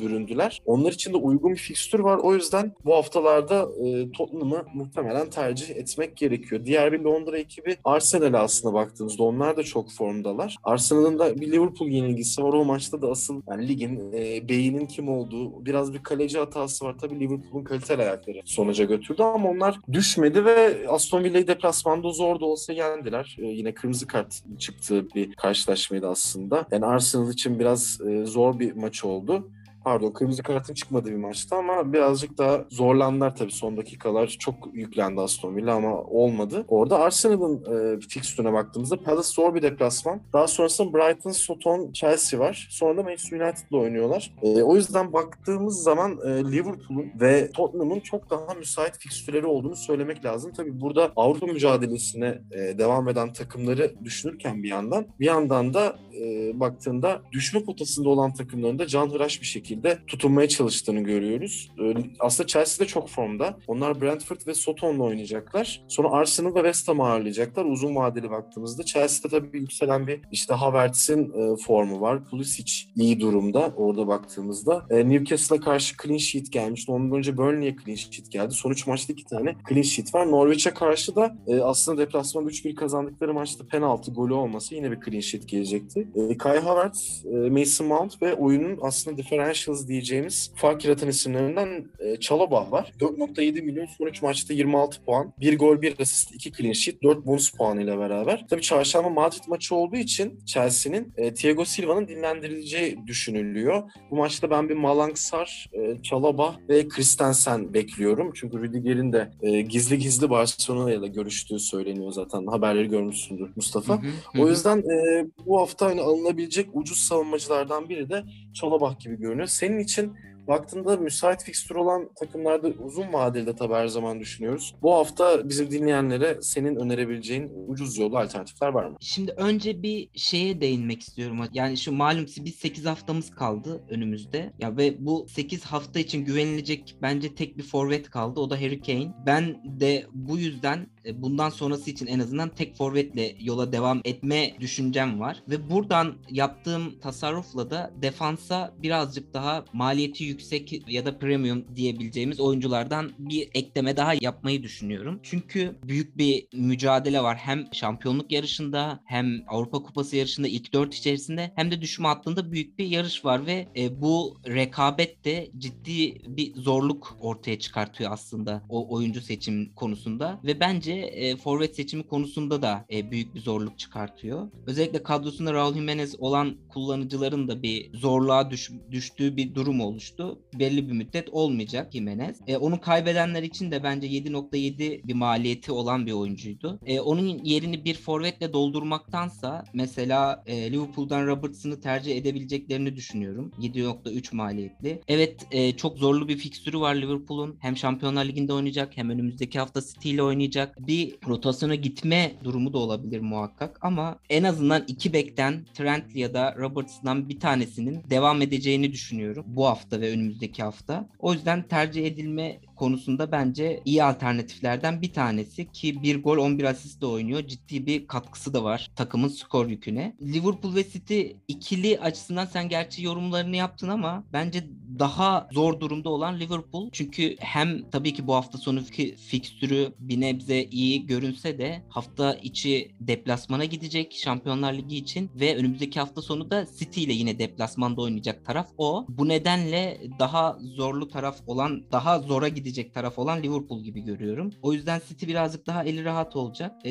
büründüler. 0.00 0.62
Onlar 0.66 0.92
için 0.92 1.12
de 1.12 1.16
uygun 1.16 1.52
bir 1.52 1.56
fikstür 1.56 2.00
var. 2.00 2.18
O 2.18 2.34
yüzden 2.34 2.72
bu 2.84 2.94
haftalarda 2.94 3.68
e, 3.84 4.10
Tottenham'ı 4.10 4.64
muhtemelen 4.74 5.30
tercih 5.30 5.76
etmek 5.76 6.16
gerekiyor. 6.16 6.64
Diğer 6.64 6.92
bir 6.92 7.00
Londra 7.00 7.38
ekibi 7.38 7.76
Arsenal 7.84 8.34
aslında 8.34 8.74
baktığımızda 8.74 9.22
onlar 9.22 9.56
da 9.56 9.62
çok 9.62 9.90
formdalar. 9.90 10.56
Arsenal'ın 10.64 11.18
da 11.18 11.40
bir 11.40 11.52
Liverpool 11.52 11.88
yenilgisi 11.88 12.42
var. 12.44 12.52
O 12.52 12.64
maçta 12.64 13.02
da 13.02 13.08
asıl 13.10 13.42
yani 13.48 13.68
ligin 13.68 14.12
e, 14.12 14.48
beyinin 14.48 14.86
kim 14.86 15.08
olduğu 15.08 15.66
biraz 15.66 15.94
bir 15.94 16.02
kaleci 16.02 16.38
hatası 16.38 16.84
var. 16.84 16.96
Tabii 17.00 17.20
Liverpool'un 17.20 17.64
kaliteli 17.64 18.02
ayakları 18.02 18.40
sonuca 18.44 18.84
götürdü 18.84 19.22
ama 19.22 19.50
onlar 19.50 19.80
düşmedi 19.92 20.44
ve 20.44 20.88
Aston 20.88 21.24
Villa'yı 21.24 21.46
deplasmanda 21.46 22.10
zor 22.12 22.40
da 22.40 22.44
olsa 22.44 22.69
yendiler. 22.72 23.36
E, 23.38 23.46
yine 23.46 23.74
kırmızı 23.74 24.06
kart 24.06 24.42
çıktığı 24.58 25.10
bir 25.10 25.34
karşılaşmaydı 25.34 26.08
aslında. 26.08 26.66
Yani 26.70 26.86
Arsenal 26.86 27.32
için 27.32 27.58
biraz 27.58 28.00
e, 28.00 28.26
zor 28.26 28.58
bir 28.58 28.72
maç 28.72 29.04
oldu 29.04 29.50
pardon 29.84 30.10
kırmızı 30.10 30.42
kartın 30.42 30.74
çıkmadığı 30.74 31.10
bir 31.10 31.16
maçtı 31.16 31.56
ama 31.56 31.92
birazcık 31.92 32.38
daha 32.38 32.64
zorlandılar 32.70 33.36
tabii 33.36 33.52
son 33.52 33.76
dakikalar. 33.76 34.26
Çok 34.26 34.54
yüklendi 34.72 35.20
Aston 35.20 35.56
Villa 35.56 35.74
ama 35.74 36.00
olmadı. 36.02 36.64
Orada 36.68 36.98
Arsenal'ın 36.98 37.96
e, 37.96 38.00
fikstürüne 38.00 38.52
baktığımızda 38.52 39.02
Palace 39.02 39.28
zor 39.28 39.54
bir 39.54 39.62
deplasman. 39.62 40.20
Daha 40.32 40.46
sonrasında 40.46 40.92
Brighton, 40.92 41.30
Soton, 41.30 41.92
Chelsea 41.92 42.40
var. 42.40 42.68
Sonra 42.70 42.96
da 42.96 43.02
Manchester 43.02 43.40
United'la 43.40 43.78
oynuyorlar. 43.78 44.34
E, 44.42 44.62
o 44.62 44.76
yüzden 44.76 45.12
baktığımız 45.12 45.82
zaman 45.82 46.18
e, 46.24 46.28
Liverpool'un 46.28 47.06
ve 47.20 47.50
Tottenham'ın 47.50 48.00
çok 48.00 48.30
daha 48.30 48.54
müsait 48.54 48.98
fikstürleri 48.98 49.46
olduğunu 49.46 49.76
söylemek 49.76 50.24
lazım. 50.24 50.52
Tabii 50.56 50.80
burada 50.80 51.12
Avrupa 51.16 51.46
mücadelesine 51.46 52.38
e, 52.52 52.78
devam 52.78 53.08
eden 53.08 53.32
takımları 53.32 53.94
düşünürken 54.04 54.62
bir 54.62 54.68
yandan 54.68 55.06
bir 55.20 55.26
yandan 55.26 55.74
da 55.74 55.96
e, 56.20 56.52
baktığında 56.60 57.22
düşme 57.32 57.64
potasında 57.64 58.08
olan 58.08 58.34
takımların 58.34 58.78
da 58.78 58.86
canhıraş 58.86 59.40
bir 59.40 59.46
şekilde 59.46 59.69
tutunmaya 60.06 60.48
çalıştığını 60.48 61.00
görüyoruz. 61.00 61.70
E, 61.78 61.94
aslında 62.20 62.46
Chelsea 62.46 62.84
de 62.84 62.88
çok 62.88 63.08
formda. 63.08 63.56
Onlar 63.66 64.00
Brentford 64.00 64.46
ve 64.46 64.54
Soton'la 64.54 65.04
oynayacaklar. 65.04 65.82
Sonra 65.88 66.10
Arsenal 66.10 66.54
ve 66.54 66.58
West 66.58 66.88
Ham'ı 66.88 67.04
ağırlayacaklar. 67.04 67.64
Uzun 67.64 67.94
vadeli 67.96 68.30
baktığımızda 68.30 68.84
Chelsea'de 68.84 69.28
tabii 69.28 69.58
yükselen 69.58 70.06
bir 70.06 70.20
işte 70.32 70.54
Havertz'in 70.54 71.32
e, 71.32 71.56
formu 71.56 72.00
var. 72.00 72.24
Pulisic 72.24 72.72
iyi 72.96 73.20
durumda 73.20 73.72
orada 73.76 74.06
baktığımızda. 74.08 74.86
E, 74.90 75.08
Newcastle'a 75.08 75.60
karşı 75.60 75.94
clean 76.02 76.18
sheet 76.18 76.52
gelmişti. 76.52 76.92
Ondan 76.92 77.18
önce 77.18 77.36
Burnley'e 77.36 77.76
clean 77.84 77.96
sheet 77.96 78.32
geldi. 78.32 78.54
Son 78.54 78.70
3 78.70 78.86
maçta 78.86 79.12
2 79.12 79.24
tane 79.24 79.54
clean 79.68 79.82
sheet 79.82 80.14
var. 80.14 80.30
Norwich'e 80.30 80.70
karşı 80.70 81.16
da 81.16 81.36
e, 81.46 81.60
aslında 81.60 81.98
deplasman 81.98 82.46
3-1 82.46 82.74
kazandıkları 82.74 83.34
maçta 83.34 83.66
penaltı 83.66 84.12
golü 84.12 84.32
olması 84.34 84.74
yine 84.74 84.90
bir 84.90 85.00
clean 85.00 85.20
sheet 85.20 85.48
gelecekti. 85.48 86.08
Kai 86.38 86.58
Havertz, 86.58 87.24
Mason 87.50 87.86
Mount 87.86 88.22
ve 88.22 88.34
oyunun 88.34 88.78
aslında 88.82 89.18
differentials 89.60 89.88
diyeceğimiz 89.88 90.52
fark 90.56 90.84
yaratan 90.84 91.08
isimlerinden 91.08 91.84
e, 91.98 92.20
Chalobah 92.20 92.72
var. 92.72 92.92
4.7 93.00 93.62
milyon 93.62 93.86
son 93.86 94.06
3 94.06 94.22
maçta 94.22 94.54
26 94.54 95.04
puan. 95.04 95.32
1 95.40 95.58
gol, 95.58 95.82
1 95.82 96.00
asist, 96.00 96.34
2 96.34 96.52
clean 96.52 96.72
sheet, 96.72 97.02
4 97.02 97.26
bonus 97.26 97.50
puanıyla 97.50 97.98
beraber. 97.98 98.46
Tabii 98.50 98.62
çarşamba 98.62 99.10
Madrid 99.10 99.42
maçı 99.48 99.74
olduğu 99.74 99.96
için 99.96 100.40
Chelsea'nin 100.46 101.12
e, 101.16 101.34
Thiago 101.34 101.64
Silva'nın 101.64 102.08
dinlendirileceği 102.08 102.98
düşünülüyor. 103.06 103.82
Bu 104.10 104.16
maçta 104.16 104.50
ben 104.50 104.68
bir 104.68 104.74
Malang 104.74 105.16
Sar, 105.16 105.70
e, 105.72 106.02
Chalobah 106.02 106.56
ve 106.68 106.88
Christensen 106.88 107.74
bekliyorum. 107.74 108.32
Çünkü 108.34 108.62
Rüdiger'in 108.62 109.12
de 109.12 109.30
e, 109.42 109.60
gizli 109.60 109.98
gizli 109.98 110.30
Barcelona 110.30 110.92
ile 110.92 111.08
görüştüğü 111.08 111.58
söyleniyor 111.58 112.12
zaten. 112.12 112.46
Haberleri 112.46 112.88
görmüşsündür 112.88 113.50
Mustafa. 113.56 114.02
Hı, 114.02 114.06
hı. 114.06 114.42
O 114.42 114.48
yüzden 114.48 114.78
e, 114.78 115.26
bu 115.46 115.60
hafta 115.60 115.86
hani 115.86 116.00
alınabilecek 116.00 116.68
ucuz 116.72 116.98
savunmacılardan 116.98 117.88
biri 117.88 118.10
de 118.10 118.24
Çolabak 118.54 119.00
gibi 119.00 119.16
görünüyor. 119.16 119.48
Senin 119.48 119.78
için 119.78 120.16
baktığında 120.48 120.96
müsait 120.96 121.44
fikstür 121.44 121.74
olan 121.74 122.10
takımlarda 122.20 122.68
uzun 122.68 123.12
vadede 123.12 123.56
tabii 123.56 123.74
her 123.74 123.86
zaman 123.86 124.20
düşünüyoruz. 124.20 124.74
Bu 124.82 124.94
hafta 124.94 125.48
bizim 125.48 125.70
dinleyenlere 125.70 126.38
senin 126.42 126.76
önerebileceğin 126.76 127.52
ucuz 127.66 127.98
yolu 127.98 128.18
alternatifler 128.18 128.68
var 128.68 128.86
mı? 128.86 128.96
Şimdi 129.00 129.32
önce 129.32 129.82
bir 129.82 130.08
şeye 130.14 130.60
değinmek 130.60 131.00
istiyorum. 131.00 131.38
Yani 131.52 131.76
şu 131.76 131.92
malum 131.92 132.26
biz 132.40 132.54
8 132.54 132.86
haftamız 132.86 133.30
kaldı 133.30 133.84
önümüzde. 133.88 134.52
Ya 134.58 134.76
ve 134.76 134.94
bu 134.98 135.26
8 135.28 135.64
hafta 135.64 136.00
için 136.00 136.24
güvenilecek 136.24 136.96
bence 137.02 137.34
tek 137.34 137.58
bir 137.58 137.62
forvet 137.62 138.10
kaldı. 138.10 138.40
O 138.40 138.50
da 138.50 138.56
Harry 138.56 138.80
Kane. 138.80 139.12
Ben 139.26 139.62
de 139.64 140.06
bu 140.12 140.38
yüzden 140.38 140.86
bundan 141.14 141.50
sonrası 141.50 141.90
için 141.90 142.06
en 142.06 142.18
azından 142.18 142.48
tek 142.48 142.76
forvetle 142.76 143.36
yola 143.40 143.72
devam 143.72 144.00
etme 144.04 144.56
düşüncem 144.60 145.20
var. 145.20 145.42
Ve 145.50 145.70
buradan 145.70 146.14
yaptığım 146.30 146.98
tasarrufla 146.98 147.70
da 147.70 147.92
defansa 148.02 148.74
birazcık 148.82 149.34
daha 149.34 149.64
maliyeti 149.72 150.24
yüksek 150.24 150.90
ya 150.92 151.06
da 151.06 151.18
premium 151.18 151.64
diyebileceğimiz 151.76 152.40
oyunculardan 152.40 153.12
bir 153.18 153.48
ekleme 153.54 153.96
daha 153.96 154.14
yapmayı 154.20 154.62
düşünüyorum. 154.62 155.20
Çünkü 155.22 155.76
büyük 155.84 156.18
bir 156.18 156.46
mücadele 156.52 157.22
var. 157.22 157.36
Hem 157.36 157.64
şampiyonluk 157.72 158.32
yarışında 158.32 159.00
hem 159.04 159.44
Avrupa 159.48 159.82
Kupası 159.82 160.16
yarışında 160.16 160.48
ilk 160.48 160.72
dört 160.72 160.94
içerisinde 160.94 161.52
hem 161.56 161.70
de 161.70 161.82
düşme 161.82 162.08
hattında 162.08 162.52
büyük 162.52 162.78
bir 162.78 162.86
yarış 162.86 163.24
var 163.24 163.46
ve 163.46 163.68
e, 163.76 164.00
bu 164.00 164.40
rekabet 164.46 165.24
de 165.24 165.50
ciddi 165.58 166.14
bir 166.26 166.54
zorluk 166.54 167.16
ortaya 167.20 167.58
çıkartıyor 167.58 168.12
aslında 168.12 168.62
o 168.68 168.94
oyuncu 168.94 169.20
seçim 169.20 169.72
konusunda 169.74 170.40
ve 170.44 170.60
bence 170.60 170.89
bence 170.90 171.06
e, 171.06 171.36
forvet 171.36 171.76
seçimi 171.76 172.02
konusunda 172.02 172.62
da 172.62 172.84
e, 172.92 173.10
büyük 173.10 173.34
bir 173.34 173.40
zorluk 173.40 173.78
çıkartıyor. 173.78 174.48
Özellikle 174.66 175.02
kadrosunda 175.02 175.54
Raul 175.54 175.74
Jimenez 175.74 176.20
olan 176.20 176.56
kullanıcıların 176.68 177.48
da 177.48 177.62
bir 177.62 177.90
zorluğa 177.94 178.50
düş, 178.50 178.70
düştüğü 178.90 179.36
bir 179.36 179.54
durum 179.54 179.80
oluştu. 179.80 180.38
Belli 180.58 180.88
bir 180.88 180.92
müddet 180.92 181.28
olmayacak 181.28 181.92
Jimenez. 181.92 182.40
E, 182.46 182.56
onu 182.56 182.80
kaybedenler 182.80 183.42
için 183.42 183.70
de 183.70 183.82
bence 183.82 184.06
7.7 184.06 185.08
bir 185.08 185.14
maliyeti 185.14 185.72
olan 185.72 186.06
bir 186.06 186.12
oyuncuydu. 186.12 186.78
E, 186.86 187.00
onun 187.00 187.44
yerini 187.44 187.84
bir 187.84 187.94
forvetle 187.94 188.52
doldurmaktansa 188.52 189.64
mesela 189.74 190.44
e, 190.46 190.72
Liverpool'dan 190.72 191.26
Robertson'ı 191.26 191.80
tercih 191.80 192.16
edebileceklerini 192.16 192.96
düşünüyorum. 192.96 193.52
7.3 193.60 194.36
maliyetli. 194.36 195.00
Evet 195.08 195.46
e, 195.50 195.76
çok 195.76 195.98
zorlu 195.98 196.28
bir 196.28 196.36
fikstürü 196.36 196.80
var 196.80 196.94
Liverpool'un. 196.94 197.56
Hem 197.60 197.76
Şampiyonlar 197.76 198.24
Ligi'nde 198.24 198.52
oynayacak 198.52 198.96
hem 198.96 199.10
önümüzdeki 199.10 199.58
hafta 199.58 199.80
City 199.80 200.10
ile 200.10 200.22
oynayacak. 200.22 200.79
Bir 200.86 201.14
rotasyona 201.28 201.74
gitme 201.74 202.32
durumu 202.44 202.72
da 202.72 202.78
olabilir 202.78 203.20
muhakkak 203.20 203.78
ama 203.82 204.18
en 204.30 204.44
azından 204.44 204.84
iki 204.88 205.12
bekten 205.12 205.64
Trent 205.74 206.16
ya 206.16 206.34
da 206.34 206.54
Robertson'dan 206.58 207.28
bir 207.28 207.40
tanesinin 207.40 208.02
devam 208.10 208.42
edeceğini 208.42 208.92
düşünüyorum 208.92 209.44
bu 209.46 209.66
hafta 209.66 210.00
ve 210.00 210.10
önümüzdeki 210.10 210.62
hafta. 210.62 211.08
O 211.18 211.32
yüzden 211.32 211.62
tercih 211.62 212.06
edilme 212.06 212.60
konusunda 212.76 213.32
bence 213.32 213.80
iyi 213.84 214.04
alternatiflerden 214.04 215.02
bir 215.02 215.12
tanesi 215.12 215.72
ki 215.72 216.02
bir 216.02 216.22
gol 216.22 216.38
11 216.38 216.64
asistle 216.64 217.06
oynuyor. 217.06 217.46
Ciddi 217.46 217.86
bir 217.86 218.06
katkısı 218.06 218.54
da 218.54 218.64
var 218.64 218.90
takımın 218.96 219.28
skor 219.28 219.66
yüküne. 219.66 220.16
Liverpool 220.22 220.74
ve 220.74 220.90
City 220.90 221.22
ikili 221.48 222.00
açısından 222.00 222.46
sen 222.46 222.68
gerçi 222.68 223.04
yorumlarını 223.04 223.56
yaptın 223.56 223.88
ama 223.88 224.24
bence 224.32 224.64
daha 225.00 225.48
zor 225.52 225.80
durumda 225.80 226.08
olan 226.08 226.40
Liverpool. 226.40 226.88
Çünkü 226.92 227.36
hem 227.38 227.90
tabii 227.90 228.14
ki 228.14 228.26
bu 228.26 228.34
hafta 228.34 228.58
sonu 228.58 228.82
fikstürü 229.16 229.92
bir 229.98 230.20
nebze 230.20 230.64
iyi 230.64 231.06
görünse 231.06 231.58
de 231.58 231.82
hafta 231.88 232.34
içi 232.34 232.90
deplasmana 233.00 233.64
gidecek 233.64 234.12
Şampiyonlar 234.12 234.72
Ligi 234.72 234.96
için 234.96 235.30
ve 235.34 235.56
önümüzdeki 235.56 236.00
hafta 236.00 236.22
sonu 236.22 236.50
da 236.50 236.66
City 236.78 237.02
ile 237.02 237.12
yine 237.12 237.38
deplasmanda 237.38 238.00
oynayacak 238.00 238.46
taraf 238.46 238.68
o. 238.78 239.06
Bu 239.08 239.28
nedenle 239.28 240.00
daha 240.18 240.58
zorlu 240.62 241.08
taraf 241.08 241.36
olan, 241.46 241.82
daha 241.92 242.18
zora 242.18 242.48
gidecek 242.48 242.94
taraf 242.94 243.18
olan 243.18 243.42
Liverpool 243.42 243.82
gibi 243.82 244.00
görüyorum. 244.00 244.50
O 244.62 244.72
yüzden 244.72 245.00
City 245.08 245.26
birazcık 245.26 245.66
daha 245.66 245.84
eli 245.84 246.04
rahat 246.04 246.36
olacak. 246.36 246.72
Ee, 246.84 246.90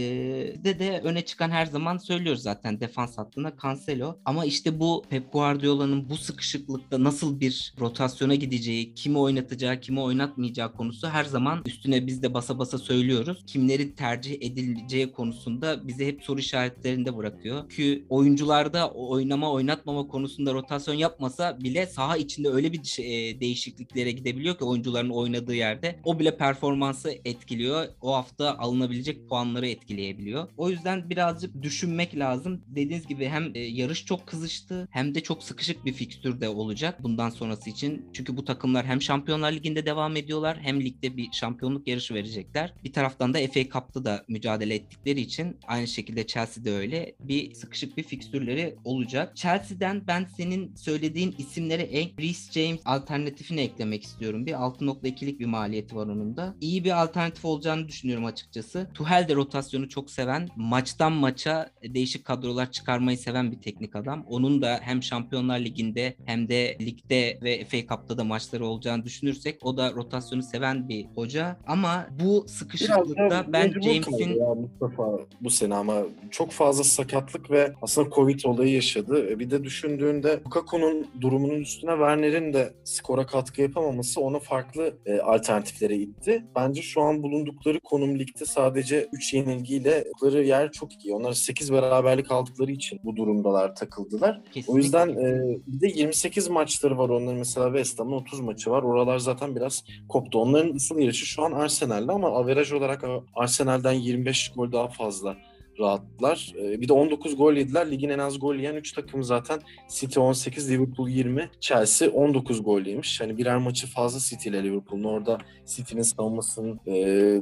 de 0.64 0.80
de 0.80 1.02
öne 1.04 1.26
çıkan 1.26 1.50
her 1.50 1.66
zaman 1.66 1.98
söylüyoruz 1.98 2.42
zaten 2.42 2.80
defans 2.80 3.18
hattında 3.18 3.54
Cancelo. 3.64 4.16
Ama 4.26 4.46
işte 4.46 4.80
bu 4.80 5.04
Pep 5.10 5.34
Guardiola'nın 5.34 6.10
bu 6.10 6.18
sıkışıklıkta 6.18 7.04
nasıl 7.04 7.40
bir 7.40 7.74
rotasyona 8.00 8.36
gideceği, 8.36 8.94
kimi 8.94 9.18
oynatacağı, 9.18 9.80
kimi 9.80 10.00
oynatmayacağı 10.00 10.74
konusu 10.74 11.08
her 11.08 11.24
zaman 11.24 11.64
üstüne 11.66 12.08
biz 12.08 12.24
de 12.24 12.34
basa 12.34 12.60
basa 12.60 12.78
söylüyoruz. 12.78 13.44
Kimleri 13.48 13.96
tercih 13.96 14.34
edileceği 14.42 15.12
konusunda 15.12 15.88
bize 15.88 16.08
hep 16.08 16.24
soru 16.24 16.40
işaretlerinde 16.40 17.18
bırakıyor. 17.18 17.70
Ki 17.70 18.06
oyuncularda 18.10 18.92
oynama 18.92 19.52
oynatmama 19.52 20.08
konusunda 20.08 20.54
rotasyon 20.54 20.96
yapmasa 20.96 21.60
bile 21.64 21.88
saha 21.88 22.18
içinde 22.18 22.50
öyle 22.50 22.74
bir 22.74 22.84
şey, 22.84 23.40
değişikliklere 23.40 24.12
gidebiliyor 24.12 24.58
ki 24.58 24.64
oyuncuların 24.64 25.10
oynadığı 25.10 25.56
yerde. 25.56 26.00
O 26.04 26.20
bile 26.20 26.38
performansı 26.38 27.12
etkiliyor. 27.26 27.86
O 28.02 28.16
hafta 28.16 28.58
alınabilecek 28.58 29.30
puanları 29.30 29.68
etkileyebiliyor. 29.68 30.48
O 30.58 30.70
yüzden 30.70 31.10
birazcık 31.10 31.62
düşünmek 31.62 32.20
lazım. 32.20 32.62
Dediğiniz 32.68 33.08
gibi 33.08 33.28
hem 33.28 33.52
e, 33.56 33.60
yarış 33.60 34.06
çok 34.06 34.28
kızıştı 34.28 34.88
hem 34.92 35.16
de 35.16 35.24
çok 35.24 35.44
sıkışık 35.44 35.86
bir 35.86 35.94
fikstür 35.94 36.42
de 36.42 36.50
olacak 36.50 37.04
bundan 37.04 37.30
sonrası 37.30 37.70
için. 37.70 37.89
Çünkü 38.14 38.38
bu 38.38 38.46
takımlar 38.46 38.86
hem 38.86 39.02
Şampiyonlar 39.02 39.52
Ligi'nde 39.52 39.86
devam 39.86 40.16
ediyorlar 40.16 40.58
hem 40.62 40.82
ligde 40.82 41.18
bir 41.18 41.32
şampiyonluk 41.32 41.88
yarışı 41.88 42.14
verecekler. 42.14 42.74
Bir 42.84 42.94
taraftan 42.94 43.34
da 43.34 43.38
FA 43.48 43.64
Cup'ta 43.64 44.06
da 44.06 44.26
mücadele 44.28 44.76
ettikleri 44.76 45.22
için 45.22 45.58
aynı 45.68 45.88
şekilde 45.88 46.28
Chelsea'de 46.28 46.72
öyle 46.72 47.16
bir 47.20 47.54
sıkışık 47.54 47.98
bir 47.98 48.04
fikstürleri 48.04 48.76
olacak. 48.84 49.38
Chelsea'den 49.38 50.08
ben 50.08 50.28
senin 50.38 50.76
söylediğin 50.76 51.36
isimlere 51.38 51.82
ek 51.82 52.14
Reece 52.20 52.52
James 52.52 52.82
alternatifini 52.86 53.62
eklemek 53.62 54.04
istiyorum. 54.04 54.46
Bir 54.46 54.54
6.2'lik 54.54 55.40
bir 55.40 55.46
maliyeti 55.46 55.96
var 55.96 56.08
onun 56.08 56.38
da. 56.38 56.56
İyi 56.62 56.84
bir 56.84 57.04
alternatif 57.04 57.46
olacağını 57.46 57.88
düşünüyorum 57.88 58.26
açıkçası. 58.26 58.90
Tuhel 58.94 59.28
de 59.28 59.36
rotasyonu 59.36 59.90
çok 59.90 60.12
seven, 60.12 60.50
maçtan 60.56 61.12
maça 61.12 61.72
değişik 61.84 62.26
kadrolar 62.26 62.72
çıkarmayı 62.72 63.18
seven 63.18 63.52
bir 63.52 63.62
teknik 63.62 63.96
adam. 63.96 64.26
Onun 64.28 64.62
da 64.62 64.80
hem 64.82 65.04
Şampiyonlar 65.04 65.60
Ligi'nde 65.60 66.16
hem 66.26 66.50
de 66.50 66.78
ligde 66.82 67.40
ve 67.42 67.66
FA 67.66 67.79
Cup'ta 67.88 68.18
da 68.18 68.24
maçları 68.24 68.66
olacağını 68.66 69.04
düşünürsek 69.04 69.60
o 69.62 69.78
da 69.78 69.94
rotasyonu 69.94 70.44
seven 70.44 70.90
bir 70.90 71.06
hoca. 71.16 71.58
Ama 71.68 72.08
bu 72.24 72.46
sıkışıklıkta 72.48 73.46
ben 73.48 73.72
James'in 73.82 74.40
Mustafa 74.62 75.20
bu 75.42 75.50
sene 75.50 75.76
ama 75.76 75.96
çok 76.32 76.52
fazla 76.52 76.84
sakatlık 76.84 77.52
ve 77.52 77.74
aslında 77.82 78.10
Covid 78.10 78.40
olayı 78.44 78.74
yaşadı. 78.74 79.30
E, 79.30 79.40
bir 79.40 79.52
de 79.52 79.64
düşündüğünde 79.64 80.40
Lukaku'nun 80.46 81.08
durumunun 81.22 81.62
üstüne 81.62 81.92
Werner'in 81.92 82.54
de 82.54 82.74
skora 82.84 83.26
katkı 83.26 83.62
yapamaması 83.62 84.22
onu 84.22 84.40
farklı 84.40 84.98
e, 85.06 85.20
alternatiflere 85.20 85.96
itti. 85.96 86.44
Bence 86.56 86.82
şu 86.82 87.02
an 87.02 87.24
bulundukları 87.24 87.80
konum 87.80 88.20
ligde 88.20 88.46
sadece 88.46 89.10
3 89.14 89.34
yenilgiyle 89.34 90.04
yaptıkları 90.30 90.44
yer 90.44 90.72
çok 90.72 91.06
iyi. 91.06 91.14
Onlar 91.14 91.34
8 91.34 91.72
beraberlik 91.74 92.32
aldıkları 92.32 92.72
için 92.72 93.00
bu 93.04 93.16
durumdalar 93.16 93.76
takıldılar. 93.76 94.42
Kesinlikle. 94.46 94.74
O 94.74 94.78
yüzden 94.78 95.10
e, 95.10 95.58
bir 95.68 95.82
de 95.82 95.88
28 95.88 96.50
maçları 96.50 96.98
var 96.98 97.10
onların 97.10 97.40
mesela 97.40 97.59
West 97.68 98.00
Ham'ın 98.00 98.12
30 98.12 98.40
maçı 98.40 98.72
var. 98.72 98.84
Oralar 98.84 99.18
zaten 99.18 99.56
biraz 99.56 99.84
koptu. 100.10 100.40
Onların 100.40 100.76
asıl 100.76 101.00
yarışı 101.00 101.26
şu 101.26 101.44
an 101.44 101.52
Arsenal'de 101.52 102.12
ama 102.12 102.28
averaj 102.28 102.72
olarak 102.72 103.04
Arsenal'den 103.36 103.94
25 103.94 104.52
gol 104.56 104.72
daha 104.72 104.88
fazla 104.88 105.36
rahatlar. 105.80 106.54
Ee, 106.58 106.82
bir 106.82 106.88
de 106.88 106.94
19 106.94 107.38
gol 107.38 107.54
yediler. 107.54 107.92
Ligin 107.92 108.10
en 108.10 108.20
az 108.20 108.40
gol 108.40 108.56
yiyen 108.56 108.76
3 108.76 108.92
takım 108.92 109.24
zaten. 109.24 109.60
City 109.90 110.20
18, 110.20 110.72
Liverpool 110.72 111.10
20, 111.10 111.50
Chelsea 111.60 112.10
19 112.10 112.64
gol 112.64 112.82
yemiş. 112.82 113.22
Hani 113.22 113.38
birer 113.38 113.58
maçı 113.58 113.88
fazla 113.88 114.20
City 114.20 114.50
ile 114.50 114.64
Liverpool'un. 114.64 115.04
Orada 115.04 115.38
City'nin 115.66 116.02
savunmasının 116.02 116.80
e, 116.88 116.94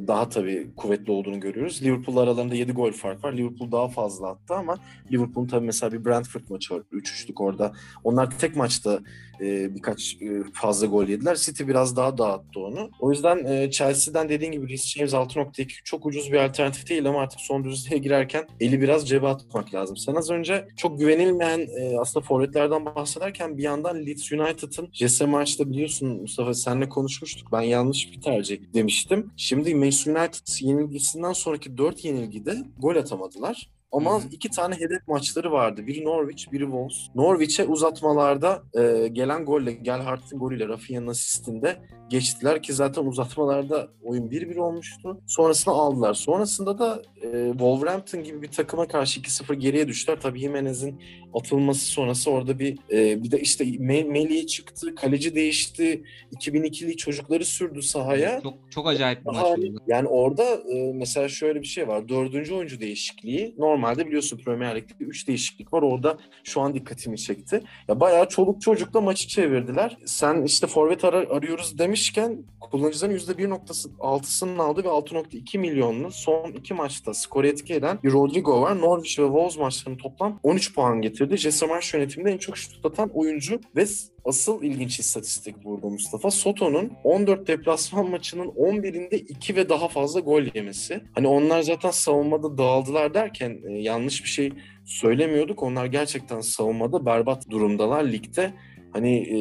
daha 0.07 0.29
tabii 0.29 0.67
kuvvetli 0.75 1.11
olduğunu 1.11 1.39
görüyoruz. 1.39 1.83
Liverpool 1.83 2.17
aralarında 2.17 2.55
7 2.55 2.71
gol 2.71 2.91
fark 2.91 3.23
var. 3.23 3.33
Liverpool 3.33 3.71
daha 3.71 3.87
fazla 3.87 4.27
attı 4.27 4.53
ama 4.53 4.77
Liverpool'un 5.11 5.47
tabii 5.47 5.65
mesela 5.65 5.91
bir 5.91 6.05
Brentford 6.05 6.41
maçı 6.49 6.73
var. 6.73 6.81
3-3'lük 6.91 7.43
orada. 7.43 7.73
Onlar 8.03 8.39
tek 8.39 8.55
maçta 8.55 8.99
e, 9.41 9.75
birkaç 9.75 10.17
e, 10.21 10.43
fazla 10.53 10.87
gol 10.87 11.07
yediler. 11.07 11.35
City 11.35 11.63
biraz 11.67 11.95
daha 11.95 12.17
dağıttı 12.17 12.59
onu. 12.59 12.89
O 12.99 13.11
yüzden 13.11 13.69
Chelsea'den 13.69 14.29
dediğin 14.29 14.51
gibi 14.51 14.69
Reece 14.69 14.99
James 14.99 15.13
6.2 15.13 15.67
çok 15.83 16.05
ucuz 16.05 16.31
bir 16.31 16.37
alternatif 16.37 16.89
değil 16.89 17.05
ama 17.05 17.21
artık 17.21 17.39
son 17.39 17.63
düzlüğe 17.63 17.97
girerken 18.27 18.47
eli 18.59 18.81
biraz 18.81 19.09
cebe 19.09 19.27
atmak 19.27 19.73
lazım. 19.73 19.97
Sen 19.97 20.15
az 20.15 20.29
önce 20.29 20.67
çok 20.77 20.99
güvenilmeyen 20.99 21.59
e, 21.59 21.99
aslında 21.99 22.25
forvetlerden 22.25 22.85
bahsederken 22.85 23.57
bir 23.57 23.63
yandan 23.63 24.05
Leeds 24.05 24.31
United'ın 24.31 24.89
Jesse 24.93 25.25
March'ta 25.25 25.69
biliyorsun 25.69 26.21
Mustafa 26.21 26.53
seninle 26.53 26.89
konuşmuştuk. 26.89 27.47
Ben 27.51 27.61
yanlış 27.61 28.11
bir 28.11 28.21
tercih 28.21 28.59
demiştim. 28.73 29.31
Şimdi 29.37 29.75
Manchester 29.75 30.15
United 30.15 30.65
yenilgisinden 30.65 31.33
sonraki 31.33 31.77
4 31.77 32.05
yenilgide 32.05 32.55
gol 32.79 32.95
atamadılar. 32.95 33.69
Ama 33.91 34.11
Hı-hı. 34.11 34.27
iki 34.31 34.49
tane 34.49 34.75
hedef 34.75 35.07
maçları 35.07 35.51
vardı. 35.51 35.87
Biri 35.87 36.05
Norwich, 36.05 36.51
biri 36.51 36.63
Wolves. 36.63 36.97
Norwich'e 37.15 37.65
uzatmalarda 37.65 38.63
e, 38.73 39.07
gelen 39.07 39.45
golle, 39.45 39.71
Gelhardt'ın 39.71 40.39
golüyle 40.39 40.67
Rafinha'nın 40.67 41.07
asistinde 41.07 41.77
geçtiler 42.09 42.63
ki 42.63 42.73
zaten 42.73 43.05
uzatmalarda 43.05 43.87
oyun 44.03 44.29
1-1 44.29 44.59
olmuştu. 44.59 45.21
Sonrasında 45.27 45.75
aldılar. 45.75 46.13
Sonrasında 46.13 46.79
da 46.79 47.01
e, 47.21 47.49
Wolverhampton 47.51 48.23
gibi 48.23 48.41
bir 48.41 48.51
takıma 48.51 48.87
karşı 48.87 49.19
2-0 49.19 49.53
geriye 49.53 49.87
düştüler. 49.87 50.21
Tabii 50.21 50.39
Jimenez'in 50.39 51.01
atılması 51.39 51.85
sonrası 51.85 52.31
orada 52.31 52.59
bir 52.59 52.77
e, 52.91 53.23
bir 53.23 53.31
de 53.31 53.39
işte 53.39 53.65
Melih 53.79 54.47
çıktı, 54.47 54.95
kaleci 54.95 55.35
değişti. 55.35 56.03
2002'li 56.35 56.97
çocukları 56.97 57.45
sürdü 57.45 57.81
sahaya. 57.81 58.41
Çok 58.43 58.53
çok 58.71 58.87
acayip 58.87 59.25
bir 59.25 59.31
maç 59.31 59.43
oldu. 59.43 59.81
Yani 59.87 60.07
orada 60.07 60.43
e, 60.73 60.93
mesela 60.93 61.29
şöyle 61.29 61.61
bir 61.61 61.67
şey 61.67 61.87
var. 61.87 62.09
Dördüncü 62.09 62.53
oyuncu 62.53 62.79
değişikliği. 62.79 63.55
Normalde 63.57 64.07
biliyorsun 64.07 64.37
Premier 64.45 64.75
Lig'de 64.75 64.93
3 64.99 65.27
değişiklik 65.27 65.73
var. 65.73 65.81
Orada 65.81 66.17
şu 66.43 66.61
an 66.61 66.73
dikkatimi 66.73 67.17
çekti. 67.17 67.61
Ya 67.87 67.99
bayağı 67.99 68.29
çoluk 68.29 68.61
çocukla 68.61 69.01
maçı 69.01 69.27
çevirdiler. 69.27 69.97
Sen 70.05 70.43
işte 70.43 70.67
forvet 70.67 71.03
ar- 71.03 71.13
arıyoruz 71.13 71.77
demişken 71.77 72.43
kullanıcıların 72.59 73.13
%1.6'sının 73.13 74.57
aldığı 74.57 74.83
ve 74.83 74.87
6.2 74.87 75.57
milyonlu 75.57 76.11
son 76.11 76.51
iki 76.51 76.73
maçta 76.73 77.13
skor 77.13 77.43
etki 77.43 77.73
eden 77.73 77.99
bir 78.03 78.11
Rodrigo 78.11 78.61
var. 78.61 78.81
Norwich 78.81 79.19
ve 79.19 79.23
Wolves 79.23 79.57
maçlarının 79.57 79.97
toplam 80.01 80.39
13 80.43 80.75
puan 80.75 81.01
getirdi. 81.01 81.26
Jesse 81.35 81.65
Marsh 81.65 81.93
yönetiminde 81.93 82.31
en 82.31 82.37
çok 82.37 82.57
şut 82.57 82.85
atan 82.85 83.09
oyuncu 83.13 83.59
ve 83.75 83.85
asıl 84.25 84.63
ilginç 84.63 84.99
istatistik 84.99 85.63
burada 85.63 85.87
Mustafa. 85.87 86.31
Soto'nun 86.31 86.91
14 87.03 87.47
deplasman 87.47 88.09
maçının 88.09 88.47
11'inde 88.47 89.15
2 89.15 89.55
ve 89.55 89.69
daha 89.69 89.87
fazla 89.87 90.19
gol 90.19 90.43
yemesi. 90.53 91.01
Hani 91.15 91.27
onlar 91.27 91.61
zaten 91.61 91.91
savunmada 91.91 92.57
dağıldılar 92.57 93.13
derken 93.13 93.59
e, 93.69 93.73
yanlış 93.73 94.23
bir 94.23 94.29
şey 94.29 94.51
söylemiyorduk. 94.85 95.63
Onlar 95.63 95.85
gerçekten 95.85 96.41
savunmada 96.41 97.05
berbat 97.05 97.49
durumdalar 97.49 98.03
ligde. 98.03 98.53
Hani 98.93 99.15
e, 99.17 99.39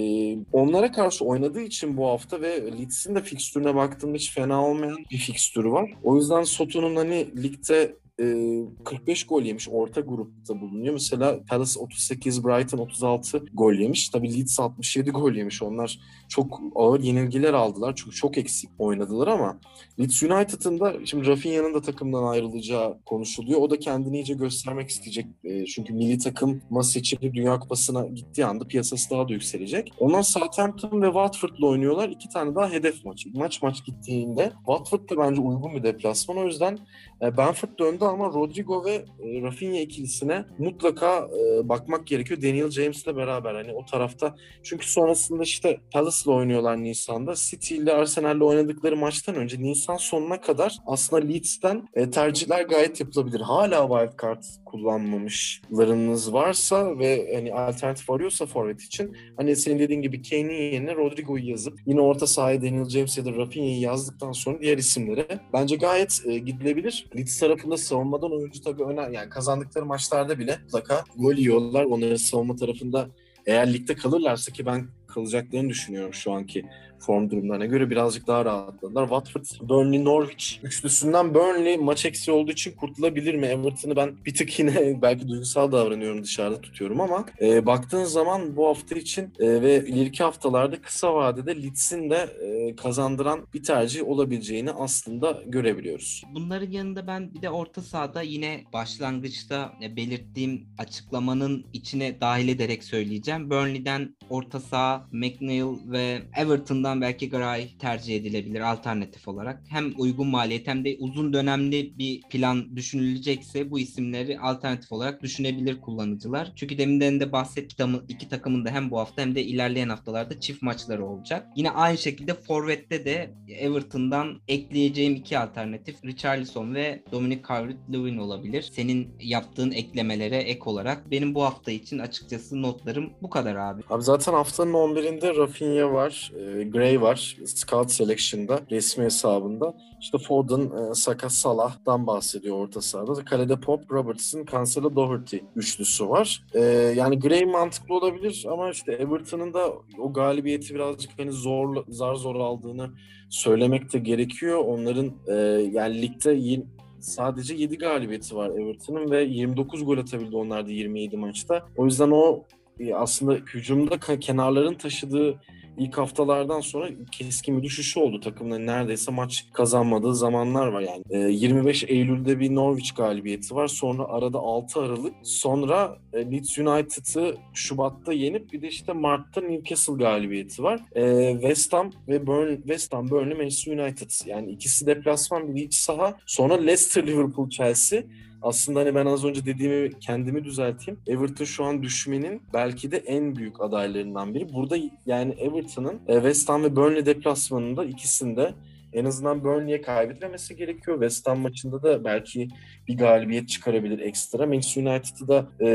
onlara 0.52 0.92
karşı 0.92 1.24
oynadığı 1.24 1.60
için 1.60 1.96
bu 1.96 2.06
hafta 2.06 2.40
ve 2.40 2.72
Leeds'in 2.78 3.14
de 3.14 3.22
fikstürüne 3.22 3.74
baktığımda 3.74 4.16
hiç 4.16 4.34
fena 4.34 4.66
olmayan 4.66 4.98
bir 5.10 5.18
fikstürü 5.18 5.70
var. 5.70 5.90
O 6.02 6.16
yüzden 6.16 6.42
Soto'nun 6.42 6.96
hani 6.96 7.42
ligde 7.42 7.96
e, 8.20 8.60
45 8.84 9.26
gol 9.26 9.42
yemiş. 9.42 9.68
Orta 9.68 10.00
grupta 10.00 10.60
bulunuyor. 10.60 10.92
Mesela 10.92 11.40
Palace 11.48 11.80
38, 11.80 12.44
Brighton 12.44 12.78
36 12.78 13.38
gol 13.54 13.72
yemiş. 13.72 14.08
Tabii 14.08 14.38
Leeds 14.38 14.60
67 14.60 15.10
gol 15.10 15.32
yemiş. 15.32 15.62
Onlar 15.62 15.98
çok 16.28 16.60
ağır 16.74 17.00
yenilgiler 17.00 17.54
aldılar. 17.54 17.94
Çünkü 17.96 18.16
çok 18.16 18.38
eksik 18.38 18.70
oynadılar 18.78 19.28
ama 19.28 19.60
Leeds 20.00 20.22
United'ın 20.22 20.80
da 20.80 20.94
şimdi 21.04 21.26
Rafinha'nın 21.26 21.74
da 21.74 21.80
takımdan 21.80 22.24
ayrılacağı 22.24 22.98
konuşuluyor. 23.06 23.60
O 23.60 23.70
da 23.70 23.78
kendini 23.78 24.16
iyice 24.16 24.34
göstermek 24.34 24.88
isteyecek. 24.88 25.26
E, 25.44 25.64
çünkü 25.66 25.94
milli 25.94 26.18
takım 26.18 26.62
seçilip 26.82 27.34
Dünya 27.34 27.58
Kupası'na 27.58 28.06
gittiği 28.06 28.44
anda 28.46 28.66
piyasası 28.66 29.10
daha 29.10 29.28
da 29.28 29.32
yükselecek. 29.32 29.92
Onlar 29.98 30.22
Southampton 30.22 31.02
ve 31.02 31.06
Watford'la 31.06 31.66
oynuyorlar. 31.66 32.08
İki 32.08 32.28
tane 32.28 32.54
daha 32.54 32.70
hedef 32.70 33.04
maçı. 33.04 33.28
Maç 33.34 33.62
maç 33.62 33.84
gittiğinde 33.84 34.52
Watford 34.56 35.10
da 35.10 35.18
bence 35.18 35.40
uygun 35.40 35.74
bir 35.74 35.82
deplasman. 35.82 36.38
O 36.38 36.44
yüzden 36.44 36.78
Benford 37.20 37.78
döndü 37.78 38.04
ama 38.04 38.26
Rodrigo 38.26 38.84
ve 38.84 38.94
e, 38.94 39.42
Rafinha 39.42 39.80
ikilisine 39.80 40.44
mutlaka 40.58 41.18
e, 41.18 41.68
bakmak 41.68 42.06
gerekiyor. 42.06 42.42
Daniel 42.42 42.70
James'le 42.70 43.06
beraber 43.06 43.54
hani 43.54 43.72
o 43.72 43.84
tarafta. 43.84 44.34
Çünkü 44.62 44.90
sonrasında 44.90 45.42
işte 45.42 45.80
Palace'la 45.92 46.32
oynuyorlar 46.32 46.82
Nisan'da. 46.82 47.34
City 47.36 47.76
ile 47.76 47.92
Arsenal'le 47.92 48.40
oynadıkları 48.40 48.96
maçtan 48.96 49.34
önce 49.34 49.62
Nisan 49.62 49.96
sonuna 49.96 50.40
kadar 50.40 50.78
aslında 50.86 51.24
Leeds'ten 51.24 51.88
tercihler 52.12 52.62
gayet 52.62 53.00
yapılabilir. 53.00 53.40
Hala 53.40 53.88
wildcard 53.88 54.42
kullanmamışlarınız 54.64 56.32
varsa 56.32 56.98
ve 56.98 57.34
hani 57.34 57.54
alternatif 57.54 58.10
arıyorsa 58.10 58.46
forvet 58.46 58.82
için 58.82 59.16
hani 59.36 59.56
senin 59.56 59.78
dediğin 59.78 60.02
gibi 60.02 60.22
Kane'in 60.22 60.72
yerine 60.72 60.94
Rodrigo'yu 60.94 61.48
yazıp 61.48 61.80
yine 61.86 62.00
orta 62.00 62.26
sahaya 62.26 62.62
Daniel 62.62 62.88
James 62.88 63.18
ya 63.18 63.24
da 63.24 63.32
Rafinha'yı 63.32 63.80
yazdıktan 63.80 64.32
sonra 64.32 64.60
diğer 64.60 64.78
isimlere 64.78 65.26
bence 65.52 65.76
gayet 65.76 66.22
e, 66.26 66.38
gidilebilir. 66.38 67.05
Leeds 67.16 67.38
tarafında 67.38 67.76
savunmadan 67.76 68.32
oyuncu 68.32 68.62
tabii 68.62 68.82
önemli. 68.82 69.16
Yani 69.16 69.28
kazandıkları 69.28 69.86
maçlarda 69.86 70.38
bile 70.38 70.58
mutlaka 70.64 71.04
gol 71.16 71.34
yiyorlar. 71.34 71.84
Onların 71.84 72.16
savunma 72.16 72.56
tarafında 72.56 73.08
eğer 73.46 73.72
ligde 73.72 73.94
kalırlarsa 73.94 74.52
ki 74.52 74.66
ben 74.66 74.88
kalacaklarını 75.06 75.68
düşünüyorum 75.68 76.14
şu 76.14 76.32
anki 76.32 76.64
form 77.06 77.30
durumlarına 77.30 77.66
göre 77.66 77.90
birazcık 77.90 78.26
daha 78.26 78.44
rahatladılar. 78.44 79.02
Watford, 79.02 79.68
Burnley, 79.68 80.04
Norwich 80.04 80.44
üçlüsünden 80.62 81.34
Burnley 81.34 81.76
maç 81.76 82.06
eksi 82.06 82.32
olduğu 82.32 82.52
için 82.52 82.76
kurtulabilir 82.76 83.34
mi? 83.34 83.46
Everton'ı 83.46 83.96
ben 83.96 84.12
bir 84.26 84.34
tık 84.34 84.58
yine 84.58 84.98
belki 85.02 85.28
duygusal 85.28 85.72
davranıyorum 85.72 86.22
dışarıda 86.22 86.60
tutuyorum 86.60 87.00
ama 87.00 87.26
e, 87.40 87.66
baktığın 87.66 88.04
zaman 88.04 88.56
bu 88.56 88.66
hafta 88.66 88.94
için 88.94 89.22
e, 89.38 89.62
ve 89.62 89.86
ileriki 89.86 90.24
haftalarda 90.24 90.82
kısa 90.82 91.14
vadede 91.14 91.62
Leeds'in 91.62 92.10
de 92.10 92.16
e, 92.16 92.76
kazandıran 92.76 93.40
bir 93.54 93.62
tercih 93.62 94.08
olabileceğini 94.08 94.70
aslında 94.70 95.42
görebiliyoruz. 95.46 96.22
Bunların 96.34 96.70
yanında 96.70 97.06
ben 97.06 97.34
bir 97.34 97.42
de 97.42 97.50
orta 97.50 97.82
sahada 97.82 98.22
yine 98.22 98.64
başlangıçta 98.72 99.72
belirttiğim 99.96 100.66
açıklamanın 100.78 101.64
içine 101.72 102.20
dahil 102.20 102.48
ederek 102.48 102.84
söyleyeceğim. 102.84 103.50
Burnley'den 103.50 104.16
orta 104.30 104.60
saha 104.60 105.06
McNeil 105.12 105.90
ve 105.92 106.22
Everton'dan 106.36 106.95
belki 107.00 107.30
Gray 107.30 107.68
tercih 107.78 108.16
edilebilir 108.16 108.60
alternatif 108.60 109.28
olarak. 109.28 109.62
Hem 109.68 109.92
uygun 109.98 110.28
maliyet 110.28 110.66
hem 110.66 110.84
de 110.84 110.96
uzun 110.98 111.32
dönemli 111.32 111.98
bir 111.98 112.22
plan 112.22 112.76
düşünülecekse 112.76 113.70
bu 113.70 113.78
isimleri 113.78 114.40
alternatif 114.40 114.92
olarak 114.92 115.22
düşünebilir 115.22 115.80
kullanıcılar. 115.80 116.52
Çünkü 116.56 116.78
deminden 116.78 117.20
de 117.20 117.32
bahsettik 117.32 117.76
iki 118.08 118.28
takımın 118.28 118.64
da 118.64 118.70
hem 118.70 118.90
bu 118.90 118.98
hafta 118.98 119.22
hem 119.22 119.34
de 119.34 119.42
ilerleyen 119.42 119.88
haftalarda 119.88 120.40
çift 120.40 120.62
maçları 120.62 121.06
olacak. 121.06 121.48
Yine 121.56 121.70
aynı 121.70 121.98
şekilde 121.98 122.34
Forvet'te 122.34 123.04
de 123.04 123.30
Everton'dan 123.48 124.40
ekleyeceğim 124.48 125.14
iki 125.14 125.38
alternatif 125.38 126.04
Richarlison 126.04 126.74
ve 126.74 127.02
Dominic 127.12 127.42
Calvert-Lewin 127.42 128.18
olabilir. 128.18 128.62
Senin 128.72 129.08
yaptığın 129.20 129.70
eklemelere 129.70 130.36
ek 130.36 130.60
olarak 130.64 131.10
benim 131.10 131.34
bu 131.34 131.42
hafta 131.42 131.70
için 131.70 131.98
açıkçası 131.98 132.62
notlarım 132.62 133.12
bu 133.22 133.30
kadar 133.30 133.56
abi. 133.56 133.82
Abi 133.90 134.02
zaten 134.02 134.32
haftanın 134.32 134.72
11'inde 134.72 135.36
Rafinha 135.36 135.92
var, 135.92 136.32
e, 136.40 136.62
Gray 136.76 137.00
var. 137.00 137.36
Scout 137.44 137.90
Selection'da, 137.90 138.60
resmi 138.70 139.04
hesabında. 139.04 139.74
İşte 140.00 140.18
Foden, 140.18 140.90
e, 140.90 140.94
Saka, 140.94 141.30
Salah'dan 141.30 142.06
bahsediyor 142.06 142.56
orta 142.56 142.80
sahada. 142.80 143.24
Kalede 143.24 143.60
Pop, 143.60 143.92
Robertson, 143.92 144.46
Cancelo, 144.52 144.96
Doherty 144.96 145.36
üçlüsü 145.56 146.08
var. 146.08 146.42
E, 146.54 146.60
yani 146.96 147.18
Gray 147.18 147.44
mantıklı 147.44 147.94
olabilir 147.94 148.46
ama 148.50 148.70
işte 148.70 148.92
Everton'ın 148.92 149.54
da 149.54 149.72
o 149.98 150.12
galibiyeti 150.12 150.74
birazcık 150.74 151.10
hani 151.18 151.32
zor, 151.32 151.84
zar 151.88 152.14
zor 152.14 152.34
aldığını 152.34 152.90
söylemek 153.30 153.92
de 153.92 153.98
gerekiyor. 153.98 154.58
Onların 154.58 155.12
e, 155.28 155.34
yani 155.72 156.02
ligde 156.02 156.62
sadece 157.00 157.54
7 157.54 157.78
galibiyeti 157.78 158.36
var 158.36 158.50
Everton'ın 158.50 159.10
ve 159.10 159.24
29 159.24 159.84
gol 159.84 159.98
atabildi 159.98 160.36
onlar 160.36 160.66
da 160.66 160.70
27 160.70 161.16
maçta. 161.16 161.66
O 161.76 161.84
yüzden 161.84 162.10
o 162.10 162.44
e, 162.80 162.94
aslında 162.94 163.34
hücumda 163.34 164.18
kenarların 164.20 164.74
taşıdığı 164.74 165.40
ilk 165.78 165.98
haftalardan 165.98 166.60
sonra 166.60 166.88
keskin 167.12 167.58
bir 167.58 167.62
düşüşü 167.62 168.00
oldu. 168.00 168.20
Takımın 168.20 168.66
neredeyse 168.66 169.12
maç 169.12 169.44
kazanmadığı 169.52 170.14
zamanlar 170.14 170.66
var 170.66 170.80
yani. 170.80 171.02
E, 171.10 171.18
25 171.18 171.84
Eylül'de 171.84 172.40
bir 172.40 172.54
Norwich 172.54 172.96
galibiyeti 172.96 173.54
var. 173.54 173.68
Sonra 173.68 174.04
arada 174.04 174.38
6 174.38 174.80
Aralık. 174.80 175.14
Sonra 175.22 175.98
e, 176.12 176.32
Leeds 176.32 176.58
United'ı 176.58 177.36
Şubat'ta 177.54 178.12
yenip 178.12 178.52
bir 178.52 178.62
de 178.62 178.68
işte 178.68 178.92
Mart'ta 178.92 179.40
Newcastle 179.40 179.94
galibiyeti 179.94 180.62
var. 180.62 180.80
E, 180.94 181.32
West 181.32 181.72
Ham 181.72 181.92
ve 182.08 182.26
Burn, 182.26 182.56
West 182.56 182.92
Ham, 182.92 183.10
Burnley, 183.10 183.36
Manchester 183.36 183.78
United. 183.78 184.10
Yani 184.26 184.50
ikisi 184.50 184.86
deplasman 184.86 185.54
bir 185.54 185.62
iç 185.62 185.74
saha. 185.74 186.16
Sonra 186.26 186.54
Leicester, 186.54 187.06
Liverpool, 187.06 187.50
Chelsea. 187.50 188.02
Aslında 188.42 188.80
hani 188.80 188.94
ben 188.94 189.06
az 189.06 189.24
önce 189.24 189.46
dediğimi 189.46 189.98
kendimi 190.00 190.44
düzelteyim. 190.44 191.00
Everton 191.06 191.44
şu 191.44 191.64
an 191.64 191.82
düşmenin 191.82 192.42
belki 192.54 192.90
de 192.90 192.96
en 192.96 193.36
büyük 193.36 193.60
adaylarından 193.60 194.34
biri. 194.34 194.52
Burada 194.52 194.76
yani 195.06 195.32
Everton'ın 195.32 196.00
e, 196.08 196.14
West 196.14 196.48
Ham 196.48 196.62
ve 196.62 196.76
Burnley 196.76 197.06
deplasmanında 197.06 197.84
ikisinde 197.84 198.54
en 198.96 199.04
azından 199.04 199.44
Burnley'e 199.44 199.80
kaybetmemesi 199.80 200.56
gerekiyor. 200.56 200.96
West 201.00 201.28
Ham 201.28 201.38
maçında 201.38 201.82
da 201.82 202.04
belki 202.04 202.48
bir 202.88 202.98
galibiyet 202.98 203.48
çıkarabilir 203.48 203.98
ekstra. 203.98 204.46
Manchester 204.46 204.82
United'ı 204.82 205.28
da 205.28 205.48
e, 205.60 205.68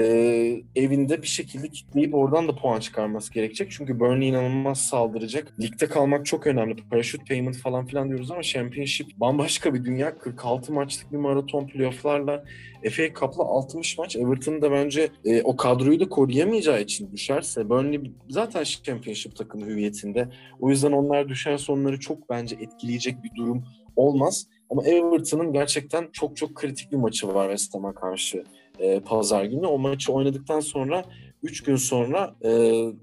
evinde 0.76 1.22
bir 1.22 1.28
şekilde 1.28 1.68
kitleyip 1.68 2.16
oradan 2.16 2.48
da 2.48 2.56
puan 2.56 2.80
çıkarması 2.80 3.34
gerekecek. 3.34 3.72
Çünkü 3.72 4.00
Burnley 4.00 4.30
inanılmaz 4.30 4.82
saldıracak. 4.82 5.54
Ligde 5.62 5.88
kalmak 5.88 6.26
çok 6.26 6.48
önemli. 6.48 6.76
Parachute 6.76 7.26
payment 7.26 7.58
falan 7.58 7.86
filan 7.86 8.10
diyoruz 8.10 8.32
ama 8.32 8.44
Championship 8.44 9.20
bambaşka 9.20 9.74
bir 9.74 9.86
dünya. 9.86 10.18
46 10.18 10.74
maçlık 10.74 11.12
bir 11.12 11.18
maraton 11.18 11.68
playofflarla 11.68 12.44
FA 12.90 13.14
Cup'la 13.20 13.44
60 13.44 13.98
maç. 13.98 14.16
Everton 14.16 14.62
da 14.62 14.72
bence 14.72 15.10
e, 15.26 15.42
o 15.42 15.56
kadroyu 15.56 16.00
da 16.00 16.10
koruyamayacağı 16.10 16.82
için 16.82 17.12
düşerse 17.12 17.70
Burnley 17.70 18.12
zaten 18.30 18.64
Championship 18.64 19.36
takımı 19.36 19.66
hüviyetinde. 19.66 20.30
O 20.60 20.70
yüzden 20.70 20.92
onlar 20.92 21.30
düşerse 21.30 21.72
onları 21.72 22.00
çok 22.00 22.30
bence 22.30 22.56
etkileyecek 22.56 23.11
bir 23.24 23.36
durum 23.36 23.64
olmaz. 23.96 24.48
Ama 24.70 24.84
Everton'ın 24.84 25.54
gerçekten 25.54 26.10
çok 26.14 26.38
çok 26.38 26.56
kritik 26.56 26.92
bir 26.92 26.98
maçı 26.98 27.28
var 27.28 27.50
West 27.50 27.76
Ham'a 27.76 27.96
karşı 27.96 28.44
e, 28.80 29.00
pazar 29.00 29.46
günü. 29.46 29.68
O 29.68 29.78
maçı 29.78 30.14
oynadıktan 30.14 30.60
sonra 30.60 31.06
3 31.44 31.64
gün 31.64 31.76
sonra 31.76 32.36
e, 32.44 32.50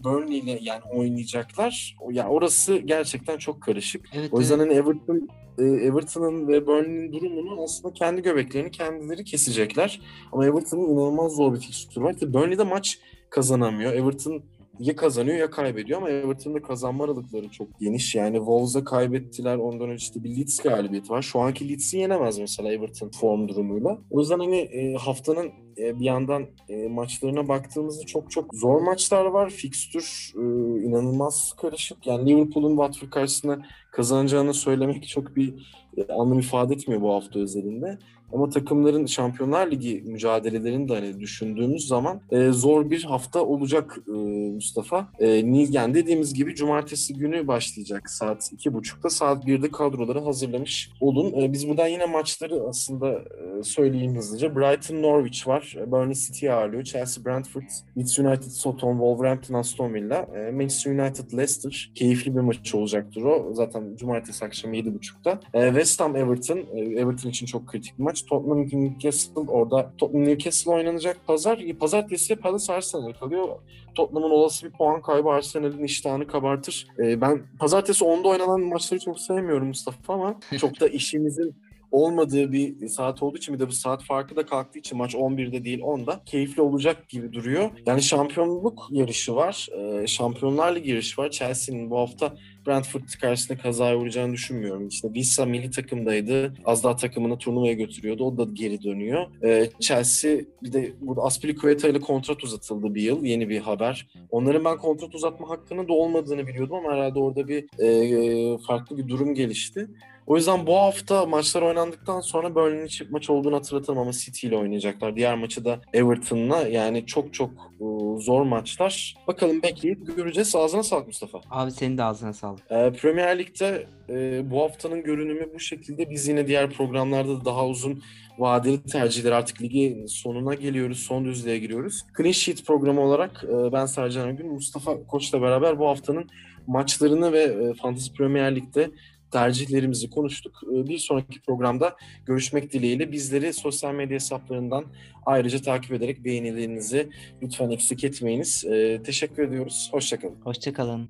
Burnley 0.04 0.38
ile 0.38 0.58
yani 0.62 0.82
oynayacaklar. 0.92 1.96
O, 2.00 2.10
yani 2.10 2.28
orası 2.28 2.76
gerçekten 2.76 3.38
çok 3.38 3.62
karışık. 3.62 4.06
Evet, 4.14 4.28
o 4.32 4.40
yüzden 4.40 4.58
evet. 4.58 4.66
hani 4.66 4.78
Everton 4.78 5.28
e, 5.58 5.64
Everton'ın 5.64 6.48
ve 6.48 6.66
Burnley'nin 6.66 7.12
durumunu 7.12 7.62
aslında 7.62 7.94
kendi 7.94 8.22
göbeklerini 8.22 8.70
kendileri 8.70 9.24
kesecekler. 9.24 10.00
Ama 10.32 10.46
Everton'ın 10.46 10.88
inanılmaz 10.88 11.32
zor 11.32 11.54
bir 11.54 11.60
fikstürü 11.60 12.04
var. 12.04 12.16
Ki 12.16 12.34
Burnley'de 12.34 12.64
maç 12.64 12.98
kazanamıyor. 13.30 13.92
Everton 13.92 14.42
ya 14.80 14.96
kazanıyor 14.96 15.36
ya 15.36 15.50
kaybediyor 15.50 15.98
ama 15.98 16.10
Everton'da 16.10 16.62
kazanma 16.62 17.04
aralıkları 17.04 17.48
çok 17.48 17.80
geniş. 17.80 18.14
Yani 18.14 18.36
Wolves'a 18.36 18.84
kaybettiler. 18.84 19.56
Ondan 19.56 19.90
önce 19.90 20.02
işte 20.02 20.24
bir 20.24 20.36
Leeds 20.36 20.58
galibiyeti 20.58 21.10
var. 21.10 21.22
Şu 21.22 21.40
anki 21.40 21.68
Leeds'i 21.68 21.98
yenemez 21.98 22.38
mesela 22.38 22.72
Everton 22.72 23.10
form 23.10 23.48
durumuyla. 23.48 23.98
O 24.10 24.20
yüzden 24.20 24.38
hani 24.38 24.56
e, 24.56 24.94
haftanın 24.94 25.50
e, 25.78 26.00
bir 26.00 26.04
yandan 26.04 26.46
e, 26.68 26.88
maçlarına 26.88 27.48
baktığımızda 27.48 28.06
çok 28.06 28.30
çok 28.30 28.54
zor 28.54 28.80
maçlar 28.80 29.24
var. 29.24 29.50
Fikstür 29.50 30.32
e, 30.36 30.40
inanılmaz 30.82 31.52
karışık. 31.60 32.06
Yani 32.06 32.30
Liverpool'un 32.30 32.76
Watford 32.76 33.10
karşısında 33.10 33.58
kazanacağını 33.90 34.54
söylemek 34.54 35.08
çok 35.08 35.36
bir 35.36 35.54
e, 35.96 36.12
anlam 36.12 36.38
ifade 36.38 36.74
etmiyor 36.74 37.00
bu 37.00 37.12
hafta 37.12 37.40
özelinde. 37.40 37.98
Ama 38.32 38.50
takımların 38.50 39.06
Şampiyonlar 39.06 39.70
Ligi 39.70 40.02
mücadelelerini 40.06 40.88
de 40.88 40.94
hani 40.94 41.20
düşündüğümüz 41.20 41.86
zaman 41.86 42.20
e, 42.30 42.50
zor 42.50 42.90
bir 42.90 43.04
hafta 43.04 43.44
olacak 43.44 43.98
e, 44.08 44.12
Mustafa. 44.54 45.08
E, 45.18 45.52
Nilgen 45.52 45.94
dediğimiz 45.94 46.34
gibi 46.34 46.54
cumartesi 46.54 47.14
günü 47.14 47.46
başlayacak 47.48 48.10
saat 48.10 48.52
2.30'da 48.52 49.10
saat 49.10 49.44
1'de 49.44 49.70
kadroları 49.70 50.20
hazırlamış 50.20 50.90
olun. 51.00 51.42
E, 51.42 51.52
biz 51.52 51.68
buradan 51.68 51.86
yine 51.86 52.06
maçları 52.06 52.62
aslında 52.68 53.10
e, 53.10 53.62
söyleyeyim 53.62 54.16
hızlıca. 54.16 54.56
Brighton 54.56 55.02
Norwich 55.02 55.48
var. 55.48 55.76
Burnley 55.86 56.14
City 56.14 56.50
ağırlıyor. 56.50 56.82
Chelsea 56.84 57.24
Brentford, 57.24 57.62
Leeds 57.96 58.18
United 58.18 58.50
Soton, 58.50 58.92
Wolverhampton 58.92 59.54
Aston 59.54 59.94
Villa, 59.94 60.16
e, 60.16 60.50
Manchester 60.50 60.92
United 60.92 61.32
Leicester. 61.32 61.90
Keyifli 61.94 62.36
bir 62.36 62.40
maç 62.40 62.74
olacaktır 62.74 63.22
o. 63.22 63.50
Zaten 63.52 63.96
cumartesi 63.96 64.44
akşamı 64.44 64.76
7.30'da. 64.76 65.40
E, 65.54 65.68
West 65.68 66.00
Ham 66.00 66.16
Everton. 66.16 66.58
E, 66.58 66.80
Everton 66.80 67.30
için 67.30 67.46
çok 67.46 67.66
kritik 67.66 67.98
bir 67.98 68.04
maç. 68.04 68.17
Tottenham 68.22 68.68
Newcastle 68.72 69.40
orada 69.48 69.92
Tottenham 69.98 70.28
Newcastle 70.28 70.72
oynanacak 70.72 71.26
pazar. 71.26 71.62
Pazartesi 71.80 72.36
Palace 72.36 72.72
Arsenal 72.72 73.12
kalıyor. 73.12 73.48
Tottenham'ın 73.94 74.30
olası 74.30 74.66
bir 74.66 74.72
puan 74.72 75.02
kaybı 75.02 75.28
Arsenal'in 75.28 75.84
iştahını 75.84 76.26
kabartır. 76.26 76.86
E, 76.98 77.20
ben 77.20 77.42
pazartesi 77.58 78.04
10'da 78.04 78.28
oynanan 78.28 78.60
maçları 78.60 79.00
çok 79.00 79.20
sevmiyorum 79.20 79.68
Mustafa 79.68 80.14
ama 80.14 80.40
çok 80.60 80.80
da 80.80 80.88
işimizin 80.88 81.54
olmadığı 81.90 82.52
bir 82.52 82.88
saat 82.88 83.22
olduğu 83.22 83.36
için 83.36 83.54
bir 83.54 83.60
de 83.60 83.68
bu 83.68 83.72
saat 83.72 84.02
farkı 84.02 84.36
da 84.36 84.46
kalktığı 84.46 84.78
için 84.78 84.98
maç 84.98 85.14
11'de 85.14 85.64
değil 85.64 85.80
10'da 85.80 86.20
keyifli 86.26 86.62
olacak 86.62 87.08
gibi 87.08 87.32
duruyor. 87.32 87.70
Yani 87.86 88.02
şampiyonluk 88.02 88.88
yarışı 88.90 89.34
var. 89.34 89.68
E, 89.78 90.06
Şampiyonlar 90.06 90.76
Ligi 90.76 90.90
yarışı 90.90 91.20
var. 91.20 91.30
Chelsea'nin 91.30 91.90
bu 91.90 91.98
hafta 91.98 92.34
Brentford 92.66 93.02
karşısında 93.20 93.58
kazaya 93.58 93.98
uğrayacağını 93.98 94.32
düşünmüyorum. 94.32 94.88
İşte 94.88 95.08
Visa 95.14 95.46
milli 95.46 95.70
takımdaydı. 95.70 96.54
Az 96.64 96.84
daha 96.84 96.96
takımını 96.96 97.38
turnuvaya 97.38 97.72
götürüyordu. 97.72 98.24
O 98.24 98.38
da 98.38 98.46
geri 98.52 98.82
dönüyor. 98.82 99.26
Ee, 99.44 99.70
Chelsea 99.80 100.38
bir 100.62 100.72
de 100.72 100.92
burada 101.00 101.22
Aspilicueta 101.22 101.88
ile 101.88 102.00
kontrat 102.00 102.44
uzatıldı 102.44 102.94
bir 102.94 103.02
yıl. 103.02 103.24
Yeni 103.24 103.48
bir 103.48 103.60
haber. 103.60 104.06
Onların 104.30 104.64
ben 104.64 104.76
kontrat 104.76 105.14
uzatma 105.14 105.48
hakkının 105.48 105.88
da 105.88 105.92
olmadığını 105.92 106.46
biliyordum 106.46 106.76
ama 106.76 106.92
herhalde 106.92 107.18
orada 107.18 107.48
bir 107.48 107.64
e, 107.82 108.58
farklı 108.58 108.98
bir 108.98 109.08
durum 109.08 109.34
gelişti. 109.34 109.88
O 110.28 110.36
yüzden 110.36 110.66
bu 110.66 110.76
hafta 110.76 111.26
maçlar 111.26 111.62
oynandıktan 111.62 112.20
sonra 112.20 112.54
Burnley'nin 112.54 112.86
çift 112.86 113.10
maç 113.10 113.30
olduğunu 113.30 113.56
hatırlatalım 113.56 113.98
ama 113.98 114.12
City 114.12 114.46
ile 114.46 114.56
oynayacaklar. 114.56 115.16
Diğer 115.16 115.34
maçı 115.34 115.64
da 115.64 115.80
Everton'la 115.92 116.68
yani 116.68 117.06
çok 117.06 117.34
çok 117.34 117.50
e, 117.50 117.84
zor 118.20 118.42
maçlar. 118.42 119.16
Bakalım 119.26 119.62
bekleyip 119.62 120.16
göreceğiz. 120.16 120.56
Ağzına 120.56 120.82
sağlık 120.82 121.06
Mustafa. 121.06 121.40
Abi 121.50 121.70
senin 121.70 121.98
de 121.98 122.04
ağzına 122.04 122.32
sağlık. 122.32 122.60
E, 122.70 122.92
Premier 122.92 123.38
Lig'de 123.38 123.86
e, 124.08 124.50
bu 124.50 124.62
haftanın 124.62 125.02
görünümü 125.02 125.54
bu 125.54 125.60
şekilde. 125.60 126.10
Biz 126.10 126.28
yine 126.28 126.46
diğer 126.46 126.70
programlarda 126.70 127.40
da 127.40 127.44
daha 127.44 127.66
uzun 127.66 128.02
vadeli 128.38 128.82
tercihler 128.82 129.32
artık 129.32 129.62
ligi 129.62 130.04
sonuna 130.08 130.54
geliyoruz. 130.54 130.98
Son 130.98 131.24
düzlüğe 131.24 131.58
giriyoruz. 131.58 132.04
Clean 132.16 132.32
Sheet 132.32 132.66
programı 132.66 133.00
olarak 133.00 133.44
e, 133.44 133.72
ben 133.72 133.86
Sercan 133.86 134.28
Ögün, 134.28 134.52
Mustafa 134.52 135.06
Koç'la 135.06 135.42
beraber 135.42 135.78
bu 135.78 135.88
haftanın 135.88 136.30
maçlarını 136.66 137.32
ve 137.32 137.42
e, 137.42 137.74
Fantasy 137.74 138.12
Premier 138.12 138.56
Lig'de 138.56 138.90
tercihlerimizi 139.30 140.10
konuştuk. 140.10 140.60
Bir 140.62 140.98
sonraki 140.98 141.40
programda 141.40 141.96
görüşmek 142.26 142.72
dileğiyle 142.72 143.12
bizleri 143.12 143.52
sosyal 143.52 143.94
medya 143.94 144.14
hesaplarından 144.14 144.84
ayrıca 145.26 145.62
takip 145.62 145.92
ederek 145.92 146.24
beğenilerinizi 146.24 147.08
lütfen 147.42 147.70
eksik 147.70 148.04
etmeyiniz. 148.04 148.64
Teşekkür 149.04 149.42
ediyoruz. 149.42 149.88
Hoşçakalın. 149.92 150.36
Hoşçakalın. 150.44 151.08